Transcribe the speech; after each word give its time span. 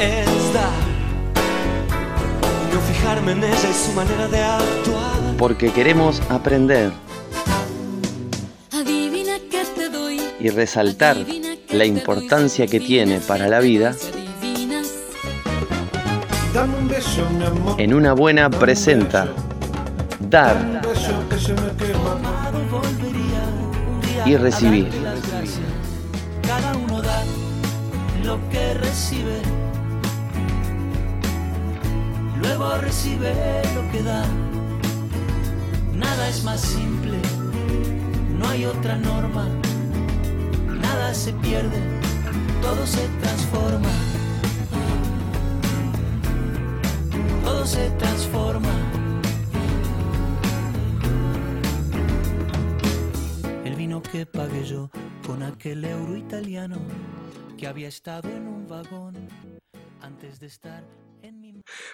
es 0.00 0.52
dar. 0.54 0.70
No 2.72 2.80
fijarme 2.92 3.32
en 3.32 3.44
ella 3.44 3.68
y 3.70 3.74
su 3.74 3.92
manera 3.92 4.28
de 4.28 4.42
actuar. 4.42 5.36
Porque 5.38 5.72
queremos 5.72 6.20
aprender 6.28 6.92
Adivina 8.72 9.32
qué 9.50 9.64
te 9.74 9.88
doy. 9.88 10.20
y 10.40 10.48
resaltar 10.50 11.16
la 11.70 11.84
importancia 11.84 12.64
doy. 12.66 12.70
que 12.70 12.80
tiene 12.80 13.20
para 13.20 13.48
la 13.48 13.60
vida 13.60 13.92
Si 13.94 14.08
adivinas, 14.08 14.88
Dame 16.54 16.78
un 16.78 16.88
beso, 16.88 17.28
mi 17.30 17.44
amor. 17.44 17.80
en 17.80 17.94
una 17.94 18.12
buena 18.12 18.42
Dame 18.42 18.56
un 18.56 18.60
presenta 18.60 19.24
beso, 19.24 19.34
dar 20.30 20.56
un 20.56 20.80
beso 20.82 21.28
que 21.30 21.38
se 21.38 21.52
me 21.54 21.70
quema. 21.78 22.50
volvería 22.70 23.42
un 23.92 24.00
día 24.02 24.22
y 24.26 24.36
recibir. 24.36 24.88
Cada 26.46 26.76
uno 26.76 27.00
da 27.02 27.22
lo 28.24 28.38
que 28.50 28.74
recibe. 28.74 29.40
Recibe 32.78 33.34
lo 33.74 33.90
que 33.90 34.02
da. 34.02 34.24
Nada 35.92 36.28
es 36.28 36.44
más 36.44 36.60
simple. 36.60 37.18
No 38.38 38.48
hay 38.48 38.64
otra 38.64 38.96
norma. 38.96 39.48
Nada 40.66 41.12
se 41.12 41.32
pierde. 41.34 41.78
Todo 42.62 42.86
se 42.86 43.06
transforma. 43.20 43.88
Todo 47.44 47.66
se 47.66 47.90
transforma. 47.90 48.72
El 53.64 53.74
vino 53.74 54.00
que 54.02 54.26
pagué 54.26 54.64
yo 54.64 54.90
con 55.26 55.42
aquel 55.42 55.84
euro 55.84 56.16
italiano 56.16 56.78
que 57.58 57.66
había 57.66 57.88
estado 57.88 58.28
en 58.28 58.46
un 58.46 58.66
vagón 58.66 59.14
antes 60.00 60.40
de 60.40 60.46
estar. 60.46 60.99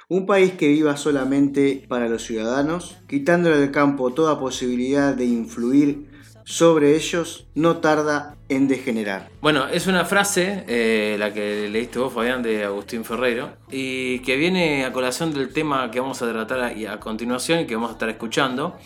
Un 0.08 0.26
país 0.26 0.52
que 0.52 0.68
viva 0.68 0.96
solamente 0.96 1.84
para 1.88 2.08
los 2.08 2.22
ciudadanos, 2.22 2.98
quitándole 3.08 3.58
del 3.58 3.70
campo 3.70 4.12
toda 4.12 4.38
posibilidad 4.38 5.14
de 5.14 5.24
influir 5.24 6.06
sobre 6.44 6.94
ellos, 6.94 7.48
no 7.56 7.78
tarda 7.78 8.36
en 8.48 8.68
degenerar. 8.68 9.30
Bueno, 9.40 9.66
es 9.66 9.88
una 9.88 10.04
frase, 10.04 10.64
eh, 10.68 11.16
la 11.18 11.32
que 11.34 11.68
leíste 11.68 11.98
vos, 11.98 12.12
Fabián, 12.12 12.42
de 12.42 12.64
Agustín 12.64 13.04
Ferreiro, 13.04 13.50
y 13.68 14.20
que 14.20 14.36
viene 14.36 14.84
a 14.84 14.92
colación 14.92 15.34
del 15.34 15.52
tema 15.52 15.90
que 15.90 15.98
vamos 15.98 16.22
a 16.22 16.30
tratar 16.30 16.60
a, 16.60 16.92
a 16.92 17.00
continuación 17.00 17.60
y 17.60 17.66
que 17.66 17.74
vamos 17.74 17.90
a 17.90 17.94
estar 17.94 18.08
escuchando. 18.08 18.76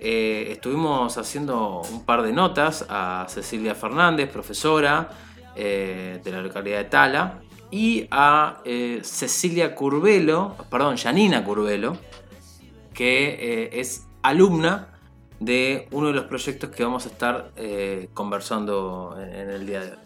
Eh, 0.00 0.48
estuvimos 0.52 1.16
haciendo 1.16 1.80
un 1.90 2.04
par 2.04 2.22
de 2.22 2.32
notas 2.32 2.84
a 2.88 3.26
Cecilia 3.28 3.74
Fernández, 3.74 4.30
profesora 4.30 5.08
eh, 5.56 6.20
de 6.22 6.30
la 6.30 6.42
localidad 6.42 6.78
de 6.78 6.84
Tala, 6.84 7.40
y 7.70 8.06
a 8.10 8.60
eh, 8.64 9.00
Cecilia 9.02 9.74
Curvelo, 9.74 10.56
perdón, 10.70 10.96
Janina 10.96 11.44
Curvelo, 11.44 11.98
que 12.94 13.28
eh, 13.28 13.80
es 13.80 14.06
alumna 14.22 14.88
de 15.40 15.86
uno 15.92 16.08
de 16.08 16.14
los 16.14 16.24
proyectos 16.24 16.70
que 16.70 16.82
vamos 16.82 17.06
a 17.06 17.08
estar 17.10 17.52
eh, 17.56 18.08
conversando 18.14 19.16
en, 19.20 19.34
en 19.34 19.50
el 19.50 19.66
día 19.66 19.80
de 19.80 19.90
hoy. 19.92 19.98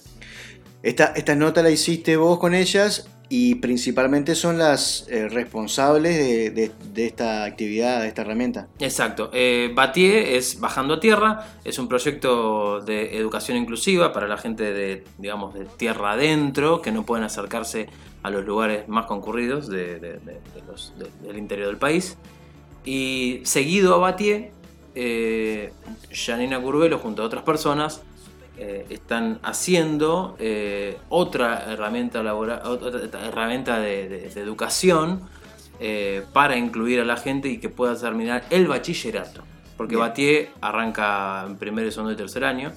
Esta, 0.83 1.07
esta 1.15 1.37
nota 1.37 1.63
la 1.63 1.71
hiciste 1.71 2.17
vos 2.17 2.39
con 2.39 2.55
ellas 2.55 3.09
y 3.35 3.55
principalmente 3.55 4.35
son 4.35 4.59
las 4.59 5.07
eh, 5.09 5.27
responsables 5.27 6.55
de, 6.55 6.71
esta 6.97 7.45
actividad, 7.45 8.03
de 8.03 8.09
esta 8.09 8.21
herramienta. 8.21 8.69
Exacto. 8.79 9.31
Eh, 9.33 9.73
Batié 9.75 10.37
es 10.37 10.61
Bajando 10.61 10.93
a 10.93 11.01
Tierra, 11.01 11.47
es 11.65 11.79
un 11.79 11.89
proyecto 11.89 12.83
de 12.83 13.17
educación 13.17 13.57
inclusiva 13.57 14.13
para 14.13 14.29
la 14.29 14.37
gente 14.37 14.75
de, 14.75 15.05
digamos, 15.17 15.55
de 15.55 15.65
tierra 15.65 16.13
adentro, 16.13 16.83
que 16.83 16.93
no 16.93 17.07
pueden 17.07 17.25
acercarse 17.25 17.89
a 18.23 18.29
los 18.29 18.45
lugares 18.45 18.87
más 18.87 19.07
concurridos 19.07 19.67
del 19.67 20.21
interior 21.35 21.69
del 21.69 21.79
país. 21.79 22.19
Y 22.85 23.41
seguido 23.45 23.95
a 23.95 23.97
Batié, 23.97 24.53
eh, 24.95 25.73
Janina 26.11 26.61
Curvelo 26.61 26.99
junto 26.99 27.23
a 27.23 27.25
otras 27.25 27.45
personas 27.45 28.03
eh, 28.65 28.87
están 28.91 29.41
haciendo 29.43 30.37
eh, 30.39 30.97
otra 31.09 31.65
herramienta 31.73 32.23
laboral, 32.23 32.61
otra 32.65 33.01
herramienta 33.27 33.79
de, 33.81 34.09
de- 34.09 34.29
de 34.31 34.41
educación 34.41 35.21
eh, 35.81 36.23
para 36.33 36.57
incluir 36.57 37.01
a 37.01 37.05
la 37.05 37.17
gente 37.17 37.49
y 37.49 37.59
que 37.59 37.69
pueda 37.69 37.97
terminar 37.97 38.45
el 38.51 38.69
bachillerato. 38.69 39.43
Porque 39.77 39.97
Bien. 39.97 40.07
Batié 40.09 40.51
arranca 40.61 41.45
en 41.47 41.57
primero, 41.57 41.91
segundo 41.91 42.13
y 42.13 42.17
tercer 42.17 42.45
año 42.45 42.71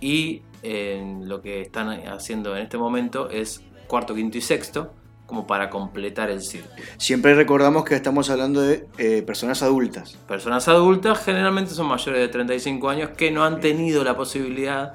y 0.00 0.42
en 0.62 1.28
lo 1.28 1.40
que 1.42 1.60
están 1.60 1.88
haciendo 2.08 2.56
en 2.56 2.62
este 2.64 2.76
momento 2.76 3.30
es 3.30 3.62
cuarto, 3.86 4.14
quinto 4.14 4.36
y 4.38 4.40
sexto 4.40 4.92
como 5.26 5.46
para 5.46 5.70
completar 5.70 6.28
el 6.28 6.40
círculo. 6.42 6.74
Siempre 6.96 7.34
recordamos 7.36 7.84
que 7.84 7.94
estamos 7.94 8.30
hablando 8.30 8.60
de 8.62 8.88
eh, 8.98 9.22
personas 9.22 9.62
adultas. 9.62 10.14
Personas 10.26 10.66
adultas 10.66 11.22
generalmente 11.24 11.70
son 11.72 11.86
mayores 11.86 12.20
de 12.20 12.26
35 12.28 12.88
años 12.90 13.10
que 13.16 13.30
no 13.30 13.44
han 13.44 13.60
tenido 13.60 14.02
la 14.02 14.16
posibilidad 14.16 14.92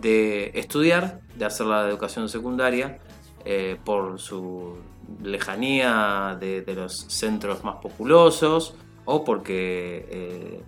de 0.00 0.50
estudiar, 0.54 1.20
de 1.36 1.44
hacer 1.44 1.66
la 1.66 1.88
educación 1.88 2.28
secundaria, 2.28 2.98
eh, 3.44 3.76
por 3.84 4.18
su 4.18 4.76
lejanía 5.22 6.36
de, 6.40 6.62
de 6.62 6.74
los 6.74 7.06
centros 7.08 7.62
más 7.62 7.76
populosos 7.76 8.74
o 9.04 9.24
porque 9.24 10.04
eh, 10.10 10.60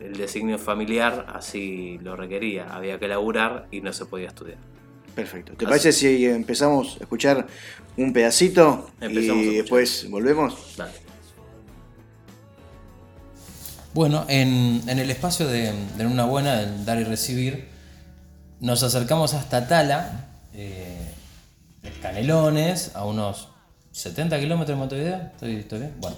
el, 0.00 0.06
el 0.06 0.16
designio 0.16 0.58
familiar 0.58 1.26
así 1.34 1.98
lo 2.02 2.16
requería. 2.16 2.66
Había 2.74 2.98
que 2.98 3.08
laburar 3.08 3.66
y 3.70 3.80
no 3.82 3.92
se 3.92 4.06
podía 4.06 4.28
estudiar. 4.28 4.58
Perfecto. 5.14 5.52
¿Te 5.52 5.64
Así. 5.64 5.70
parece 5.70 5.92
si 5.92 6.26
empezamos 6.26 6.96
a 6.98 7.04
escuchar 7.04 7.46
un 7.96 8.12
pedacito 8.12 8.90
Empezamos 9.00 9.44
y 9.44 9.54
después 9.56 10.10
volvemos? 10.10 10.74
Dale. 10.76 10.92
Bueno, 13.92 14.24
en, 14.28 14.80
en 14.88 14.98
el 14.98 15.08
espacio 15.10 15.46
de, 15.46 15.72
de 15.96 16.06
Una 16.06 16.24
Buena, 16.24 16.56
del 16.56 16.84
dar 16.84 16.98
y 16.98 17.04
recibir, 17.04 17.68
nos 18.64 18.82
acercamos 18.82 19.34
hasta 19.34 19.68
Tala, 19.68 20.24
eh, 20.54 21.10
Canelones, 22.00 22.92
a 22.94 23.04
unos 23.04 23.48
70 23.92 24.38
kilómetros 24.40 24.76
de 24.76 24.80
Montevideo. 24.80 25.16
¿Estoy, 25.32 25.56
estoy 25.56 25.78
bien? 25.80 25.94
Bueno, 26.00 26.16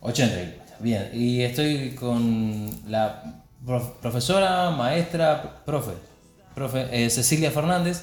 80 0.00 0.34
kilómetros. 0.34 0.66
Bien, 0.80 1.10
y 1.14 1.42
estoy 1.42 1.94
con 1.94 2.70
la 2.88 3.42
prof- 3.64 3.94
profesora, 4.02 4.70
maestra, 4.70 5.62
profe, 5.64 5.92
profe 6.54 6.88
eh, 7.04 7.08
Cecilia 7.08 7.50
Fernández, 7.50 8.02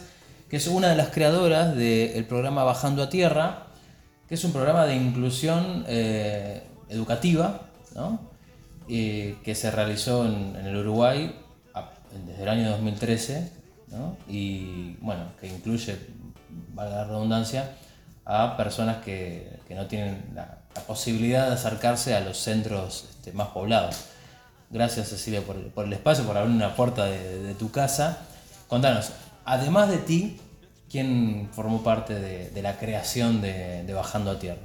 que 0.50 0.58
es 0.58 0.68
una 0.68 0.88
de 0.90 0.96
las 0.96 1.10
creadoras 1.10 1.76
del 1.76 2.26
programa 2.26 2.64
Bajando 2.64 3.04
a 3.04 3.10
Tierra, 3.10 3.68
que 4.30 4.36
es 4.36 4.44
un 4.44 4.54
programa 4.54 4.86
de 4.86 4.96
inclusión 4.96 5.86
eh, 5.88 6.64
educativa, 6.90 7.62
¿no? 7.96 8.20
Eh, 8.90 9.38
que 9.44 9.56
se 9.56 9.70
realizó 9.72 10.26
en, 10.26 10.56
en 10.56 10.66
el 10.68 10.76
Uruguay 10.78 11.36
a- 11.74 11.92
desde 12.28 12.44
el 12.44 12.50
año 12.50 12.70
2013, 12.72 13.52
y 14.28 14.96
bueno, 15.02 15.26
que 15.40 15.48
incluye, 15.48 15.98
valga 16.74 16.98
la 16.98 17.04
redundancia, 17.06 17.76
a 18.26 18.56
personas 18.58 19.04
que, 19.04 19.60
que 19.68 19.76
no 19.76 19.88
tienen 19.88 20.32
la, 20.34 20.60
posibilidad 20.88 21.48
de 21.50 21.54
acercarse 21.54 22.16
a 22.16 22.22
los 22.22 22.38
centros 22.38 23.06
este, 23.12 23.32
más 23.32 23.50
poblados. 23.50 24.06
Gracias 24.72 25.10
Cecilia 25.10 25.42
por, 25.42 25.56
por 25.70 25.86
el 25.86 25.94
espacio, 25.94 26.26
por 26.26 26.36
abrir 26.36 26.56
una 26.56 26.76
puerta 26.76 27.06
de, 27.06 27.54
tu 27.54 27.70
casa. 27.70 28.26
Contanos, 28.68 29.12
además 29.46 29.90
de 29.90 29.98
ti, 29.98 30.42
¿quién 30.90 31.48
formó 31.54 31.84
parte 31.84 32.16
de, 32.16 32.62
la 32.64 32.78
creación 32.78 33.40
de, 33.40 33.84
de 33.84 33.94
Bajando 33.94 34.32
a 34.32 34.40
Tierra? 34.40 34.62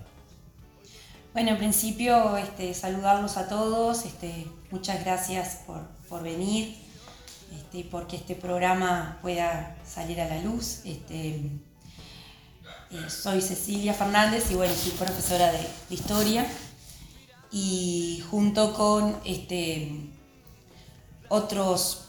Bueno, 1.34 1.50
en 1.50 1.58
principio 1.58 2.38
este, 2.38 2.72
saludarlos 2.72 3.36
a 3.36 3.48
todos, 3.48 4.06
este, 4.06 4.46
muchas 4.70 5.04
gracias 5.04 5.60
por, 5.66 5.82
por 6.08 6.22
venir 6.22 6.87
este, 7.52 7.84
porque 7.84 8.16
este 8.16 8.34
programa 8.34 9.18
pueda 9.22 9.76
salir 9.86 10.20
a 10.20 10.28
la 10.28 10.40
luz. 10.42 10.80
Este, 10.84 11.40
eh, 12.90 13.10
soy 13.10 13.40
Cecilia 13.40 13.94
Fernández 13.94 14.50
y 14.50 14.54
bueno, 14.54 14.74
soy 14.74 14.92
profesora 14.92 15.52
de, 15.52 15.60
historia 15.90 16.46
y 17.50 18.22
junto 18.30 18.74
con 18.74 19.16
este, 19.24 19.92
otros 21.28 22.04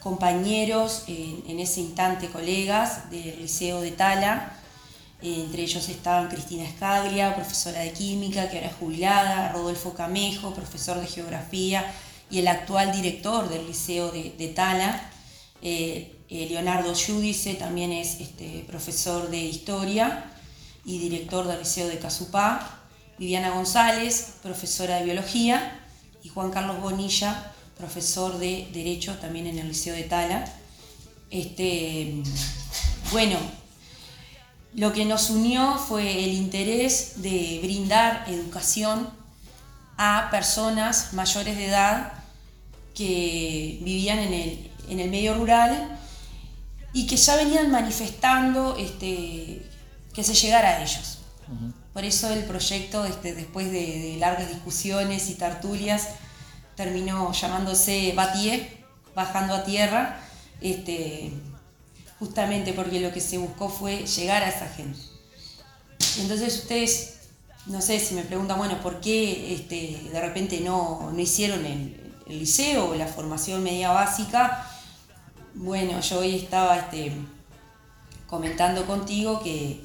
compañeros, 0.00 1.04
en, 1.08 1.42
en 1.48 1.58
ese 1.58 1.80
instante 1.80 2.28
colegas 2.28 3.10
del 3.10 3.40
Liceo 3.40 3.80
de 3.80 3.90
Tala, 3.90 4.52
eh, 5.22 5.42
entre 5.44 5.62
ellos 5.62 5.88
estaban 5.88 6.28
Cristina 6.28 6.64
Escaglia, 6.64 7.34
profesora 7.34 7.80
de 7.80 7.92
química, 7.92 8.48
que 8.50 8.58
ahora 8.58 8.70
es 8.70 8.76
jubilada, 8.76 9.52
Rodolfo 9.52 9.94
Camejo, 9.94 10.54
profesor 10.54 11.00
de 11.00 11.06
geografía 11.06 11.84
y 12.30 12.38
el 12.40 12.48
actual 12.48 12.92
director 12.92 13.48
del 13.48 13.66
Liceo 13.66 14.10
de, 14.10 14.52
Tala. 14.54 15.10
Eh, 15.62 16.12
eh, 16.28 16.46
Leonardo 16.50 16.94
Giudice 16.94 17.54
también 17.54 17.92
es 17.92 18.20
este, 18.20 18.64
profesor 18.66 19.30
de 19.30 19.38
historia 19.38 20.32
y 20.84 20.98
director 20.98 21.46
del 21.46 21.60
Liceo 21.60 21.88
de 21.88 21.98
Casupá. 21.98 22.80
Viviana 23.18 23.50
González, 23.50 24.34
profesora 24.42 24.96
de 24.96 25.04
biología. 25.04 25.80
Y 26.22 26.28
Juan 26.28 26.50
Carlos 26.50 26.80
Bonilla, 26.80 27.52
profesor 27.78 28.38
de 28.38 28.68
Derecho 28.72 29.14
también 29.18 29.46
en 29.46 29.58
el 29.58 29.68
Liceo 29.68 29.94
de 29.94 30.02
Tala. 30.02 30.44
Este, 31.30 32.22
bueno, 33.12 33.38
lo 34.74 34.92
que 34.92 35.04
nos 35.04 35.30
unió 35.30 35.78
fue 35.78 36.24
el 36.24 36.32
interés 36.32 37.22
de 37.22 37.60
brindar 37.62 38.24
educación 38.28 39.08
a 39.96 40.28
personas 40.30 41.12
mayores 41.12 41.56
de 41.56 41.66
edad 41.66 42.12
que 42.94 43.78
vivían 43.82 44.18
en 44.18 44.32
el, 44.32 44.70
en 44.88 45.00
el 45.00 45.10
medio 45.10 45.34
rural 45.34 45.98
y 46.92 47.06
que 47.06 47.16
ya 47.16 47.36
venían 47.36 47.70
manifestando 47.70 48.76
este, 48.76 49.62
que 50.14 50.24
se 50.24 50.34
llegara 50.34 50.70
a 50.70 50.82
ellos. 50.82 51.18
Por 51.92 52.04
eso 52.04 52.30
el 52.30 52.44
proyecto, 52.44 53.04
este, 53.04 53.34
después 53.34 53.70
de, 53.70 54.00
de 54.00 54.16
largas 54.18 54.48
discusiones 54.48 55.30
y 55.30 55.34
tertulias, 55.34 56.08
terminó 56.74 57.32
llamándose 57.32 58.12
Batié, 58.14 58.84
bajando 59.14 59.54
a 59.54 59.64
tierra, 59.64 60.20
este, 60.60 61.32
justamente 62.18 62.72
porque 62.72 63.00
lo 63.00 63.12
que 63.12 63.20
se 63.20 63.38
buscó 63.38 63.68
fue 63.68 64.06
llegar 64.06 64.42
a 64.42 64.48
esa 64.48 64.68
gente. 64.68 64.98
Entonces 66.18 66.58
ustedes, 66.58 67.15
no 67.66 67.80
sé 67.80 67.98
si 67.98 68.14
me 68.14 68.22
preguntan, 68.22 68.58
bueno, 68.58 68.80
¿por 68.80 69.00
qué 69.00 69.54
este, 69.54 70.08
de 70.12 70.20
repente 70.20 70.60
no, 70.60 71.10
no 71.12 71.18
hicieron 71.20 71.64
el, 71.66 72.14
el 72.28 72.38
liceo 72.38 72.90
o 72.90 72.94
la 72.94 73.06
formación 73.06 73.62
media 73.62 73.90
básica? 73.90 74.68
Bueno, 75.54 76.00
yo 76.00 76.20
hoy 76.20 76.36
estaba 76.36 76.76
este, 76.76 77.12
comentando 78.26 78.86
contigo 78.86 79.42
que, 79.42 79.80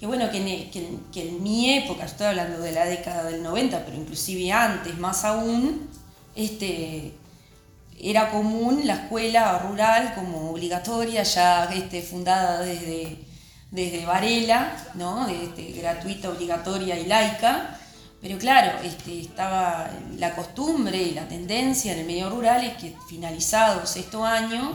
que 0.00 0.06
bueno, 0.06 0.24
en, 0.32 0.70
que 0.70 0.98
que 1.12 1.28
en 1.28 1.42
mi 1.42 1.70
época, 1.74 2.04
estoy 2.04 2.28
hablando 2.28 2.58
de 2.60 2.72
la 2.72 2.86
década 2.86 3.24
del 3.24 3.42
90, 3.42 3.84
pero 3.84 3.96
inclusive 3.96 4.50
antes, 4.50 4.98
más 4.98 5.24
aún, 5.24 5.88
este, 6.34 7.14
era 8.00 8.30
común 8.30 8.86
la 8.86 8.94
escuela 8.94 9.58
rural 9.58 10.14
como 10.14 10.50
obligatoria, 10.50 11.22
ya 11.22 11.64
este, 11.66 12.02
fundada 12.02 12.60
desde, 12.62 13.27
desde 13.70 14.06
Varela, 14.06 14.76
¿no? 14.94 15.28
Este, 15.28 15.72
gratuita, 15.72 16.30
obligatoria 16.30 16.98
y 16.98 17.06
laica. 17.06 17.78
Pero 18.20 18.36
claro, 18.38 18.78
este, 18.82 19.20
estaba 19.20 19.90
la 20.16 20.34
costumbre 20.34 21.00
y 21.02 21.12
la 21.12 21.28
tendencia 21.28 21.92
en 21.92 22.00
el 22.00 22.06
medio 22.06 22.30
rural 22.30 22.64
es 22.64 22.76
que 22.76 22.96
finalizado 23.08 23.86
sexto 23.86 24.24
año, 24.24 24.72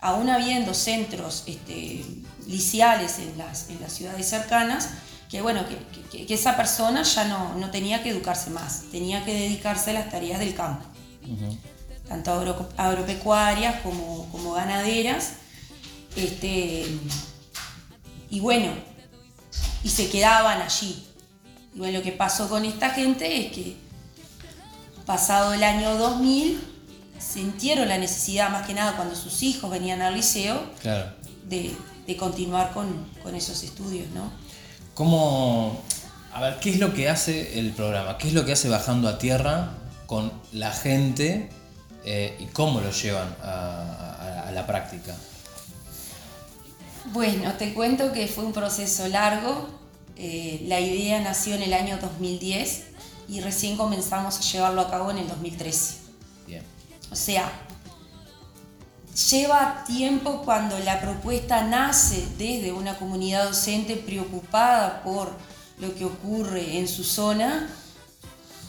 aún 0.00 0.28
habiendo 0.30 0.74
centros 0.74 1.44
este, 1.46 2.04
liciales 2.48 3.18
en 3.20 3.38
las, 3.38 3.68
en 3.70 3.80
las 3.80 3.92
ciudades 3.92 4.28
cercanas, 4.28 4.88
que 5.30 5.40
bueno, 5.42 5.64
que, 5.68 5.78
que- 6.10 6.26
que 6.26 6.34
esa 6.34 6.56
persona 6.56 7.02
ya 7.04 7.24
no, 7.24 7.54
no 7.54 7.70
tenía 7.70 8.02
que 8.02 8.10
educarse 8.10 8.50
más, 8.50 8.82
tenía 8.90 9.24
que 9.24 9.32
dedicarse 9.32 9.90
a 9.90 9.94
las 9.94 10.10
tareas 10.10 10.40
del 10.40 10.54
campo 10.54 10.84
tanto 12.08 12.32
agro- 12.32 12.68
agropecuarias 12.76 13.80
como, 13.82 14.28
como 14.32 14.52
ganaderas. 14.54 15.34
Este, 16.16 16.84
y 18.32 18.40
bueno, 18.40 18.72
y 19.84 19.88
se 19.88 20.08
quedaban 20.10 20.60
allí. 20.62 21.04
Y 21.74 21.78
bueno, 21.78 21.98
lo 21.98 22.04
que 22.04 22.12
pasó 22.12 22.48
con 22.48 22.64
esta 22.64 22.90
gente 22.90 23.46
es 23.46 23.52
que 23.52 23.76
pasado 25.06 25.52
el 25.54 25.62
año 25.62 25.96
2000 25.96 26.60
sintieron 27.18 27.88
la 27.88 27.98
necesidad, 27.98 28.50
más 28.50 28.66
que 28.66 28.74
nada 28.74 28.96
cuando 28.96 29.14
sus 29.14 29.42
hijos 29.42 29.70
venían 29.70 30.02
al 30.02 30.14
liceo, 30.14 30.60
Claro. 30.80 31.12
de, 31.48 31.74
de 32.06 32.16
continuar 32.16 32.72
con, 32.72 33.06
con 33.22 33.34
esos 33.34 33.62
estudios, 33.62 34.08
¿no? 34.10 34.32
¿Cómo, 34.94 35.80
a 36.32 36.40
ver, 36.40 36.58
qué 36.60 36.70
es 36.70 36.78
lo 36.78 36.92
que 36.94 37.08
hace 37.08 37.58
el 37.58 37.72
programa? 37.72 38.18
¿Qué 38.18 38.28
es 38.28 38.34
lo 38.34 38.44
que 38.44 38.52
hace 38.52 38.68
Bajando 38.68 39.08
a 39.08 39.18
Tierra 39.18 39.70
con 40.06 40.32
la 40.52 40.70
gente 40.72 41.48
eh, 42.04 42.36
y 42.40 42.46
cómo 42.46 42.80
lo 42.80 42.90
llevan 42.90 43.34
a, 43.42 44.16
a- 44.20 44.48
a 44.48 44.52
la 44.52 44.66
práctica? 44.66 45.14
Bueno, 47.06 47.52
te 47.54 47.74
cuento 47.74 48.12
que 48.12 48.28
fue 48.28 48.44
un 48.44 48.52
proceso 48.52 49.08
largo. 49.08 49.68
Eh, 50.16 50.64
la 50.68 50.80
idea 50.80 51.20
nació 51.20 51.54
en 51.54 51.62
el 51.62 51.74
año 51.74 51.98
2010 51.98 52.84
y 53.28 53.40
recién 53.40 53.76
comenzamos 53.76 54.38
a 54.38 54.40
llevarlo 54.40 54.82
a 54.82 54.90
cabo 54.90 55.10
en 55.10 55.18
el 55.18 55.28
2013. 55.28 55.94
Bien. 56.46 56.62
O 57.10 57.16
sea, 57.16 57.50
lleva 59.30 59.84
tiempo 59.86 60.42
cuando 60.44 60.78
la 60.78 61.00
propuesta 61.00 61.64
nace 61.64 62.26
desde 62.38 62.72
una 62.72 62.96
comunidad 62.96 63.44
docente 63.44 63.96
preocupada 63.96 65.02
por 65.02 65.32
lo 65.78 65.94
que 65.94 66.04
ocurre 66.04 66.78
en 66.78 66.86
su 66.86 67.02
zona 67.02 67.68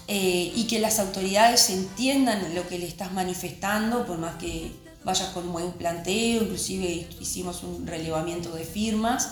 eh, 0.07 0.51
y 0.55 0.65
que 0.67 0.79
las 0.79 0.99
autoridades 0.99 1.69
entiendan 1.69 2.55
lo 2.55 2.67
que 2.67 2.79
le 2.79 2.87
estás 2.87 3.13
manifestando, 3.13 4.05
por 4.05 4.17
más 4.17 4.35
que 4.35 4.71
vayas 5.03 5.29
con 5.29 5.47
un 5.47 5.53
buen 5.53 5.71
planteo, 5.73 6.43
inclusive 6.43 7.07
hicimos 7.19 7.63
un 7.63 7.85
relevamiento 7.85 8.51
de 8.53 8.63
firmas, 8.63 9.29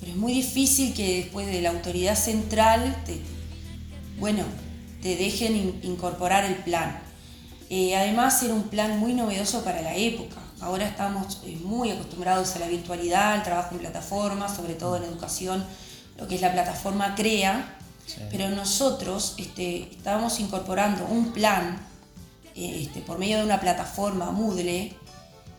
pero 0.00 0.12
es 0.12 0.18
muy 0.18 0.32
difícil 0.32 0.94
que 0.94 1.16
después 1.22 1.46
de 1.46 1.60
la 1.62 1.70
autoridad 1.70 2.16
central 2.16 3.02
te, 3.04 3.20
bueno, 4.18 4.44
te 5.02 5.16
dejen 5.16 5.56
in- 5.56 5.80
incorporar 5.82 6.44
el 6.44 6.56
plan. 6.56 7.00
Eh, 7.70 7.96
además 7.96 8.42
era 8.42 8.54
un 8.54 8.64
plan 8.64 8.98
muy 8.98 9.12
novedoso 9.14 9.62
para 9.64 9.82
la 9.82 9.94
época. 9.96 10.36
Ahora 10.60 10.86
estamos 10.86 11.40
eh, 11.44 11.56
muy 11.62 11.90
acostumbrados 11.90 12.54
a 12.56 12.60
la 12.60 12.68
virtualidad, 12.68 13.32
al 13.32 13.42
trabajo 13.42 13.74
en 13.74 13.80
plataformas, 13.80 14.56
sobre 14.56 14.74
todo 14.74 14.96
en 14.96 15.04
educación, 15.04 15.64
lo 16.16 16.26
que 16.26 16.34
es 16.36 16.40
la 16.40 16.52
plataforma 16.52 17.14
CREA, 17.14 17.76
pero 18.30 18.48
nosotros 18.48 19.34
este, 19.38 19.90
estábamos 19.92 20.40
incorporando 20.40 21.04
un 21.06 21.32
plan 21.32 21.78
este, 22.54 23.00
por 23.00 23.18
medio 23.18 23.38
de 23.38 23.44
una 23.44 23.60
plataforma 23.60 24.30
Moodle, 24.30 24.94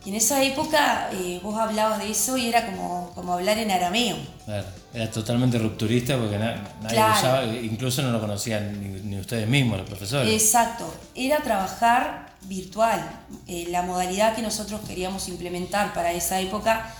y 0.02 0.08
en 0.08 0.14
esa 0.14 0.42
época 0.42 1.10
eh, 1.12 1.40
vos 1.42 1.58
hablabas 1.58 1.98
de 1.98 2.10
eso 2.10 2.36
y 2.38 2.48
era 2.48 2.64
como, 2.64 3.12
como 3.14 3.34
hablar 3.34 3.58
en 3.58 3.70
arameo. 3.70 4.16
Claro, 4.46 4.66
Era 4.94 5.10
totalmente 5.10 5.58
rupturista 5.58 6.16
porque 6.16 6.38
na- 6.38 6.54
nadie 6.80 6.96
Claro. 6.96 7.12
lo 7.12 7.18
usaba, 7.18 7.44
incluso 7.46 8.00
no 8.02 8.10
lo 8.10 8.18
conocían 8.20 8.80
ni, 8.80 9.00
ni 9.02 9.20
ustedes 9.20 9.46
mismos, 9.46 9.76
los 9.78 9.86
profesores. 9.86 10.32
Exacto, 10.32 10.90
era 11.14 11.42
trabajar 11.42 12.30
virtual. 12.42 13.00
Eh, 13.46 13.66
la 13.68 13.82
modalidad 13.82 14.34
que 14.34 14.40
nosotros 14.40 14.80
queríamos 14.88 15.28
implementar 15.28 15.92
para 15.92 16.12
esa 16.12 16.40
época 16.40 16.94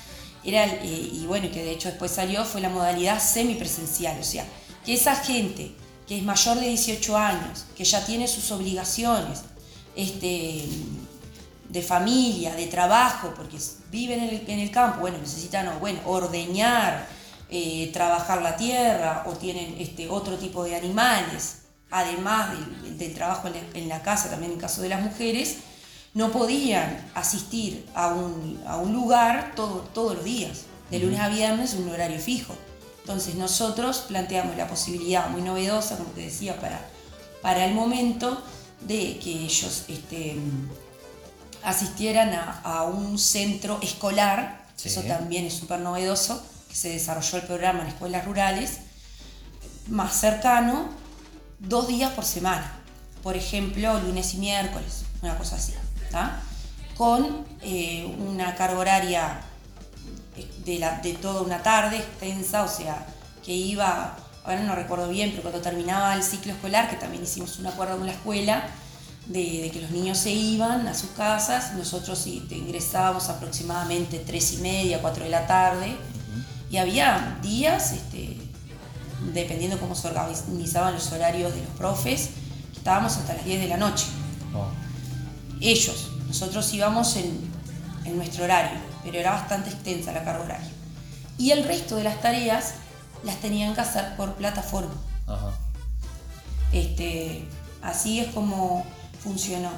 era, 0.44 0.66
eh, 0.66 1.10
y 1.12 1.24
bueno, 1.26 1.48
que 1.50 1.62
de 1.64 1.70
hecho 1.72 1.88
después 1.88 2.10
salió, 2.10 2.44
fue 2.44 2.60
la 2.60 2.68
modalidad 2.68 3.18
semipresencial. 3.18 4.18
O 4.20 4.24
sea, 4.24 4.44
que 4.84 4.92
esa 4.92 5.14
gente 5.16 5.72
que 6.06 6.18
es 6.18 6.22
mayor 6.22 6.60
de 6.60 6.68
18 6.68 7.16
años, 7.16 7.64
que 7.74 7.84
ya 7.84 8.04
tiene 8.04 8.28
sus 8.28 8.50
obligaciones 8.50 9.40
este, 9.96 10.68
de 11.68 11.82
familia, 11.82 12.54
de 12.54 12.66
trabajo, 12.66 13.32
porque 13.36 13.58
viven 13.90 14.20
en 14.22 14.28
el, 14.30 14.44
en 14.48 14.58
el 14.58 14.70
campo, 14.70 15.00
bueno, 15.00 15.18
necesitan 15.18 15.78
bueno, 15.80 16.00
ordeñar, 16.04 17.06
eh, 17.48 17.90
trabajar 17.92 18.42
la 18.42 18.56
tierra 18.56 19.24
o 19.26 19.32
tienen 19.32 19.76
este, 19.78 20.08
otro 20.08 20.36
tipo 20.36 20.64
de 20.64 20.76
animales, 20.76 21.62
además 21.90 22.50
del, 22.82 22.98
del 22.98 23.14
trabajo 23.14 23.48
en 23.48 23.54
la, 23.54 23.60
en 23.74 23.88
la 23.88 24.02
casa, 24.02 24.30
también 24.30 24.52
en 24.52 24.56
el 24.58 24.62
caso 24.62 24.82
de 24.82 24.88
las 24.88 25.02
mujeres, 25.02 25.56
no 26.14 26.32
podían 26.32 27.08
asistir 27.14 27.86
a 27.94 28.08
un, 28.08 28.60
a 28.66 28.76
un 28.76 28.92
lugar 28.92 29.52
todo- 29.54 29.88
todos 29.94 30.16
los 30.16 30.24
días, 30.24 30.62
de 30.90 30.98
lunes 30.98 31.20
a 31.20 31.28
viernes, 31.28 31.74
un 31.74 31.88
horario 31.88 32.18
fijo. 32.18 32.52
Entonces 33.02 33.36
nosotros 33.36 34.04
planteamos 34.08 34.56
la 34.56 34.66
posibilidad 34.66 35.28
muy 35.30 35.42
novedosa, 35.42 35.96
como 35.96 36.10
te 36.10 36.22
decía, 36.22 36.60
para, 36.60 36.80
para 37.42 37.64
el 37.64 37.74
momento 37.74 38.42
de 38.80 39.18
que 39.18 39.30
ellos 39.30 39.84
este, 39.88 40.36
asistieran 41.62 42.32
a, 42.34 42.60
a 42.62 42.84
un 42.84 43.18
centro 43.18 43.78
escolar, 43.82 44.58
Sí. 44.76 44.88
eso 44.88 45.02
también 45.02 45.44
es 45.44 45.52
súper 45.54 45.80
novedoso, 45.80 46.42
que 46.68 46.74
se 46.74 46.88
desarrolló 46.88 47.36
el 47.36 47.42
programa 47.44 47.82
en 47.82 47.88
escuelas 47.88 48.24
rurales, 48.24 48.78
más 49.88 50.14
cercano, 50.18 50.88
dos 51.58 51.86
días 51.88 52.12
por 52.12 52.24
semana. 52.24 52.80
Por 53.22 53.36
ejemplo, 53.36 54.00
lunes 54.00 54.32
y 54.32 54.38
miércoles, 54.38 55.04
una 55.20 55.36
cosa 55.36 55.56
así. 55.56 55.74
¿tá? 56.10 56.40
Con 56.96 57.44
eh, 57.60 58.06
una 58.26 58.54
carga 58.54 58.78
horaria 58.78 59.40
de, 60.64 60.78
la, 60.78 60.98
de 61.00 61.12
toda 61.12 61.42
una 61.42 61.62
tarde 61.62 61.98
extensa, 61.98 62.62
o 62.62 62.68
sea, 62.68 63.04
que 63.44 63.52
iba, 63.52 64.16
ahora 64.44 64.62
no 64.62 64.74
recuerdo 64.74 65.08
bien, 65.08 65.30
pero 65.30 65.42
cuando 65.42 65.60
terminaba 65.60 66.14
el 66.14 66.22
ciclo 66.22 66.52
escolar, 66.52 66.88
que 66.90 66.96
también 66.96 67.22
hicimos 67.22 67.58
un 67.58 67.66
acuerdo 67.66 67.96
con 67.96 68.06
la 68.06 68.12
escuela, 68.12 68.68
de, 69.26 69.62
de 69.62 69.70
que 69.70 69.80
los 69.80 69.90
niños 69.90 70.18
se 70.18 70.30
iban 70.30 70.88
a 70.88 70.94
sus 70.94 71.10
casas, 71.10 71.74
nosotros 71.74 72.26
ingresábamos 72.26 73.28
aproximadamente 73.28 74.18
tres 74.18 74.52
y 74.54 74.56
media, 74.58 75.00
cuatro 75.00 75.24
de 75.24 75.30
la 75.30 75.46
tarde, 75.46 75.96
y 76.70 76.76
había 76.76 77.38
días, 77.42 77.92
este, 77.92 78.36
dependiendo 79.32 79.78
cómo 79.78 79.94
se 79.94 80.08
organizaban 80.08 80.94
los 80.94 81.10
horarios 81.12 81.52
de 81.54 81.60
los 81.60 81.70
profes, 81.70 82.30
estábamos 82.76 83.16
hasta 83.16 83.34
las 83.34 83.44
10 83.44 83.60
de 83.60 83.68
la 83.68 83.76
noche. 83.76 84.06
Oh, 84.54 84.66
Ellos, 85.60 86.10
nosotros 86.26 86.72
íbamos 86.72 87.16
en, 87.16 87.40
en 88.04 88.16
nuestro 88.16 88.44
horario, 88.44 88.78
pero 89.04 89.18
era 89.18 89.32
bastante 89.32 89.70
extensa 89.70 90.12
la 90.12 90.24
carga 90.24 90.44
horaria. 90.44 90.70
Y 91.38 91.50
el 91.50 91.64
resto 91.64 91.96
de 91.96 92.04
las 92.04 92.20
tareas 92.20 92.74
las 93.24 93.36
tenían 93.40 93.74
que 93.74 93.80
hacer 93.80 94.16
por 94.16 94.34
plataforma. 94.34 94.94
ajá. 95.26 95.52
Este, 96.72 97.48
así 97.82 98.20
es 98.20 98.32
como 98.32 98.84
funcionó. 99.22 99.70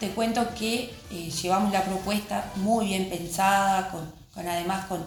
Te, 0.00 0.10
cuento 0.10 0.54
que 0.54 0.94
eh, 1.10 1.30
llevamos 1.30 1.72
la 1.72 1.84
propuesta 1.84 2.50
muy 2.56 2.86
bien 2.86 3.10
pensada, 3.10 3.90
con, 3.90 4.10
con 4.32 4.48
además 4.48 4.86
con, 4.86 5.04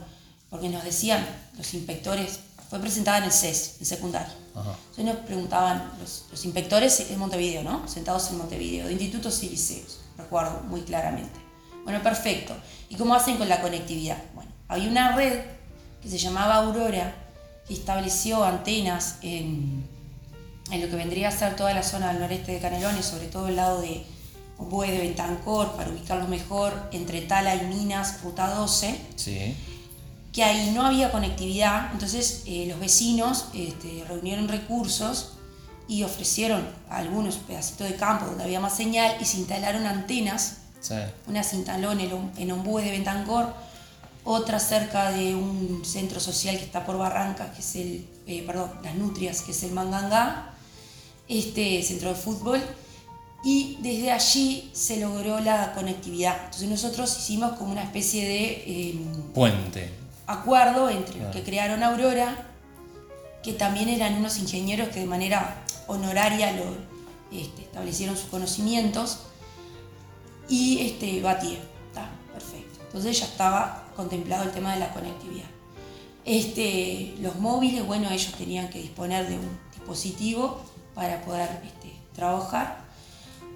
porque 0.50 0.70
nos 0.70 0.84
decían 0.84 1.26
los 1.58 1.74
inspectores, 1.74 2.40
fue 2.70 2.80
presentada 2.80 3.20
en 3.20 3.24
el 3.26 3.32
CES, 3.32 3.78
en 3.80 3.86
secundario. 3.86 4.34
Ajá. 4.54 4.76
Entonces 4.90 5.06
nos 5.06 5.18
preguntaban 5.26 5.92
los, 6.00 6.26
los 6.30 6.46
inspectores 6.46 7.00
en 7.00 7.20
Montevideo, 7.20 7.64
¿no? 7.64 7.88
Sentados 7.88 8.30
en 8.30 8.38
Montevideo, 8.38 8.86
de 8.88 8.94
institutos 8.94 9.42
y 9.44 9.50
liceos, 9.50 10.02
recuerdo 10.18 10.62
muy 10.68 10.82
claramente. 10.82 11.40
Bueno, 11.84 12.02
perfecto. 12.02 12.56
¿Y 12.90 12.96
cómo 12.96 13.16
hacen 13.16 13.38
con 13.38 13.50
la 13.50 13.62
conectividad? 13.62 14.18
Bueno, 14.34 14.52
había 14.68 14.90
una 14.90 15.16
red 15.16 15.40
que 16.06 16.12
se 16.12 16.18
llamaba 16.20 16.56
Aurora, 16.58 17.16
que 17.68 17.74
estableció 17.74 18.44
antenas 18.44 19.16
en, 19.24 19.88
en 20.72 20.82
lo 20.82 20.88
que 20.88 20.96
vendría 20.96 21.30
a 21.30 21.32
ser 21.32 21.56
toda 21.56 21.74
la 21.74 21.82
zona 21.82 22.12
del 22.12 22.22
noreste 22.22 22.52
de 22.52 22.60
Canelones, 22.60 23.06
sobre 23.06 23.26
todo 23.26 23.48
el 23.48 23.56
lado 23.56 23.82
de 23.82 24.06
Bue 24.60 24.90
de 24.92 25.00
Betancor, 25.00 25.72
para 25.76 25.90
ubicarlo 25.90 26.28
mejor, 26.28 26.90
entre 26.92 27.22
Tala 27.22 27.56
y 27.56 27.66
Minas, 27.66 28.22
Ruta 28.24 28.48
12 28.54 29.02
Sí. 29.16 29.56
que 30.32 30.44
ahí 30.44 30.72
no 30.76 30.86
había 30.86 31.12
conectividad, 31.12 31.90
entonces 31.92 32.44
eh, 32.46 32.68
los 32.70 32.80
vecinos 32.80 33.46
este, 33.56 34.04
reunieron 34.08 34.48
recursos 34.48 35.32
y 35.88 36.04
ofrecieron 36.04 36.68
algunos 36.90 37.36
pedacitos 37.38 37.90
de 37.90 37.96
campo 37.96 38.26
donde 38.28 38.44
había 38.44 38.60
más 38.60 38.76
señal 38.78 39.16
y 39.20 39.26
se 39.26 39.38
instalaron 39.38 39.88
antenas, 39.88 40.58
Sí. 40.82 40.94
una 41.28 41.42
se 41.42 41.56
instaló 41.56 41.94
en, 41.94 42.00
el, 42.02 42.12
en 42.38 42.64
de 42.64 42.92
Bentancor, 42.92 43.56
otra 44.26 44.60
cerca 44.60 45.12
de 45.12 45.36
un 45.36 45.84
centro 45.86 46.20
social 46.20 46.58
que 46.58 46.66
está 46.66 46.84
por 46.84 46.98
Barranca, 46.98 47.54
que 47.54 47.62
es 47.62 47.76
el, 47.76 48.08
eh, 48.26 48.44
perdón, 48.46 48.72
Las 48.84 48.96
Nutrias, 48.96 49.42
que 49.44 49.52
es 49.52 49.64
el 49.64 49.72
Mangangá, 49.72 50.56
este 51.28 51.82
centro 51.84 52.10
de 52.10 52.16
fútbol, 52.16 52.60
y 53.44 53.78
desde 53.82 54.12
allí 54.12 54.72
se 54.74 55.00
logró 55.00 55.40
la 55.40 55.74
conectividad. 55.74 56.36
Entonces 56.46 56.68
nosotros 56.68 57.16
hicimos 57.20 57.54
como 57.54 57.72
una 57.72 57.84
especie 57.84 58.28
de... 58.28 58.90
em, 58.90 59.22
Puente. 59.34 59.92
acuerdo 60.26 60.90
entre 60.90 61.20
los 61.20 61.32
que 61.32 61.44
crearon 61.44 61.84
Aurora, 61.84 62.48
que 63.44 63.54
también 63.54 63.90
eran 63.90 64.16
unos 64.16 64.40
ingenieros 64.40 64.90
que 64.90 65.02
de 65.02 65.06
manera 65.06 65.64
honoraria 65.86 66.52
lo, 66.54 66.64
este, 67.32 67.62
establecieron 67.62 68.18
sus 68.18 68.30
conocimientos, 68.30 69.20
y 70.50 70.80
este, 70.82 71.22
Batía. 71.22 71.60
Está, 71.90 72.10
perfecto. 72.34 72.80
Entonces 72.88 73.20
ya 73.20 73.26
estaba 73.26 73.85
contemplado 73.96 74.44
el 74.44 74.52
tema 74.52 74.74
de 74.74 74.80
la 74.80 74.94
conectividad. 74.94 75.48
Este, 76.26 77.16
los 77.20 77.36
móviles, 77.36 77.86
bueno, 77.86 78.10
ellos 78.10 78.34
tenían 78.38 78.70
que 78.70 78.82
disponer 78.82 79.28
de 79.28 79.38
un 79.38 79.60
dispositivo 79.72 80.60
para 80.96 81.22
poder 81.22 81.62
este, 81.64 81.94
trabajar. 82.14 82.80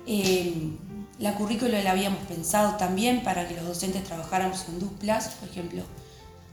Eh, 0.05 0.72
la 1.17 1.36
currícula 1.36 1.81
la 1.81 1.91
habíamos 1.91 2.19
pensado 2.25 2.77
también 2.77 3.24
para 3.24 3.48
que 3.48 3.55
los 3.55 3.65
docentes 3.65 4.03
trabajáramos 4.03 4.67
en 4.69 4.79
duplas, 4.79 5.29
por 5.29 5.50
ejemplo, 5.50 5.84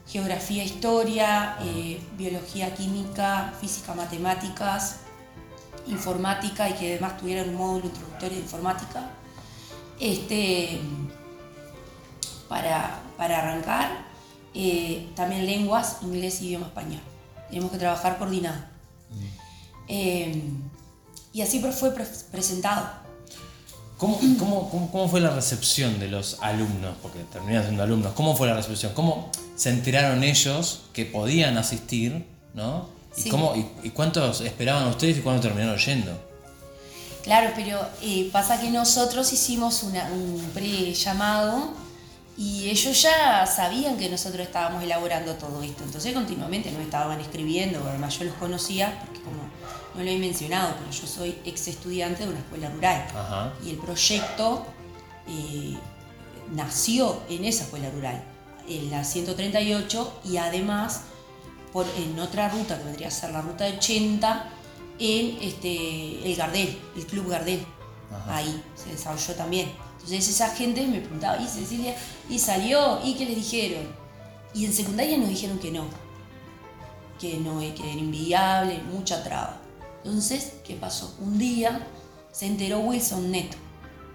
geografía, 0.07 0.63
historia, 0.63 1.57
eh, 1.61 2.01
biología, 2.17 2.73
química, 2.73 3.53
física, 3.59 3.93
matemáticas, 3.93 4.97
informática 5.87 6.69
y 6.69 6.73
que 6.73 6.91
además 6.93 7.17
tuvieran 7.17 7.49
un 7.49 7.55
módulo 7.55 7.85
introductorio 7.85 8.37
de 8.37 8.43
informática. 8.43 9.09
Este, 9.99 10.79
para, 12.47 12.99
para 13.17 13.39
arrancar, 13.39 14.05
eh, 14.53 15.07
también 15.15 15.45
lenguas, 15.45 15.97
inglés 16.01 16.41
y 16.41 16.47
idioma 16.47 16.67
español. 16.67 17.01
Tenemos 17.49 17.71
que 17.71 17.77
trabajar 17.77 18.17
coordinado. 18.17 18.61
Eh, 19.87 20.41
y 21.33 21.41
así 21.41 21.59
fue 21.59 21.91
pre- 21.93 22.05
presentado. 22.31 22.87
¿Cómo, 23.97 24.19
cómo, 24.37 24.69
cómo, 24.69 24.91
cómo 24.91 25.09
fue 25.09 25.19
la 25.21 25.31
recepción 25.31 25.99
de 25.99 26.07
los 26.09 26.37
alumnos? 26.41 26.95
Porque 27.01 27.19
terminan 27.31 27.63
siendo 27.63 27.81
alumnos. 27.83 28.13
¿Cómo 28.13 28.35
fue 28.35 28.47
la 28.47 28.53
recepción? 28.55 28.93
¿Cómo 28.93 29.31
se 29.55 29.69
enteraron 29.71 30.23
ellos 30.23 30.83
que 30.93 31.05
podían 31.05 31.57
asistir? 31.57 32.25
¿no? 32.53 32.89
¿Y, 33.17 33.21
Sí. 33.21 33.29
cómo, 33.29 33.55
y, 33.55 33.65
y 33.87 33.89
cuántos 33.91 34.41
esperaban 34.41 34.87
ustedes 34.87 35.17
y 35.17 35.21
cuántos 35.21 35.45
terminaron 35.45 35.77
yendo? 35.79 36.11
Claro, 37.23 37.51
pero 37.55 37.79
eh, 38.01 38.29
pasa 38.31 38.61
que 38.61 38.69
nosotros 38.69 39.33
hicimos 39.33 39.81
una- 39.83 40.09
un 40.11 40.39
pre-llamado 40.53 41.73
y 42.37 42.69
ellos 42.69 43.01
ya 43.01 43.47
sabían 43.47 43.97
que 43.97 44.09
nosotros 44.09 44.45
estábamos 44.45 44.83
elaborando 44.83 45.33
todo 45.33 45.63
esto. 45.63 45.83
Entonces 45.83 46.13
continuamente 46.13 46.71
nos 46.71 46.81
estaban 46.81 47.19
escribiendo, 47.19 47.83
además 47.89 48.17
yo 48.19 48.25
los 48.25 48.35
conocía, 48.35 49.01
porque 49.03 49.21
como 49.21 49.41
no 49.95 50.03
lo 50.03 50.09
he 50.09 50.19
mencionado, 50.19 50.75
pero 50.77 50.91
yo 50.91 51.07
soy 51.07 51.35
ex 51.45 51.67
estudiante 51.67 52.23
de 52.23 52.29
una 52.29 52.39
escuela 52.39 52.69
rural. 52.69 53.07
Ajá. 53.15 53.53
Y 53.65 53.71
el 53.71 53.77
proyecto 53.77 54.67
eh, 55.27 55.77
nació 56.53 57.23
en 57.27 57.43
esa 57.43 57.63
escuela 57.63 57.89
rural, 57.89 58.23
en 58.67 58.91
la 58.91 59.03
138, 59.03 60.21
y 60.25 60.37
además 60.37 61.01
por, 61.73 61.87
en 61.97 62.19
otra 62.19 62.49
ruta, 62.49 62.77
que 62.77 62.83
vendría 62.83 63.07
a 63.07 63.11
ser 63.11 63.31
la 63.31 63.41
ruta 63.41 63.65
80, 63.65 64.49
en 64.99 65.37
este, 65.41 66.23
el 66.23 66.35
Gardel, 66.35 66.77
el 66.95 67.05
Club 67.07 67.29
Gardel. 67.29 67.65
Ajá. 68.11 68.37
Ahí 68.37 68.63
se 68.75 68.91
desarrolló 68.91 69.33
también. 69.33 69.86
Entonces 70.07 70.29
esa 70.29 70.55
gente 70.55 70.87
me 70.87 71.01
preguntaba, 71.01 71.37
¿y 71.41 71.45
Cecilia? 71.45 71.93
¿Y 72.29 72.39
salió? 72.39 73.01
¿Y 73.03 73.15
qué 73.15 73.25
les 73.25 73.35
dijeron? 73.35 73.85
Y 74.53 74.63
en 74.63 74.71
secundaria 74.71 75.17
nos 75.17 75.27
dijeron 75.27 75.59
que 75.59 75.69
no, 75.69 75.83
que 77.19 77.37
no, 77.39 77.59
que 77.59 77.91
era 77.91 77.99
inviable, 77.99 78.81
mucha 78.83 79.21
traba. 79.21 79.59
Entonces, 80.05 80.53
¿qué 80.65 80.75
pasó? 80.75 81.13
Un 81.19 81.37
día 81.37 81.85
se 82.31 82.45
enteró 82.45 82.79
Wilson 82.79 83.29
Neto. 83.31 83.57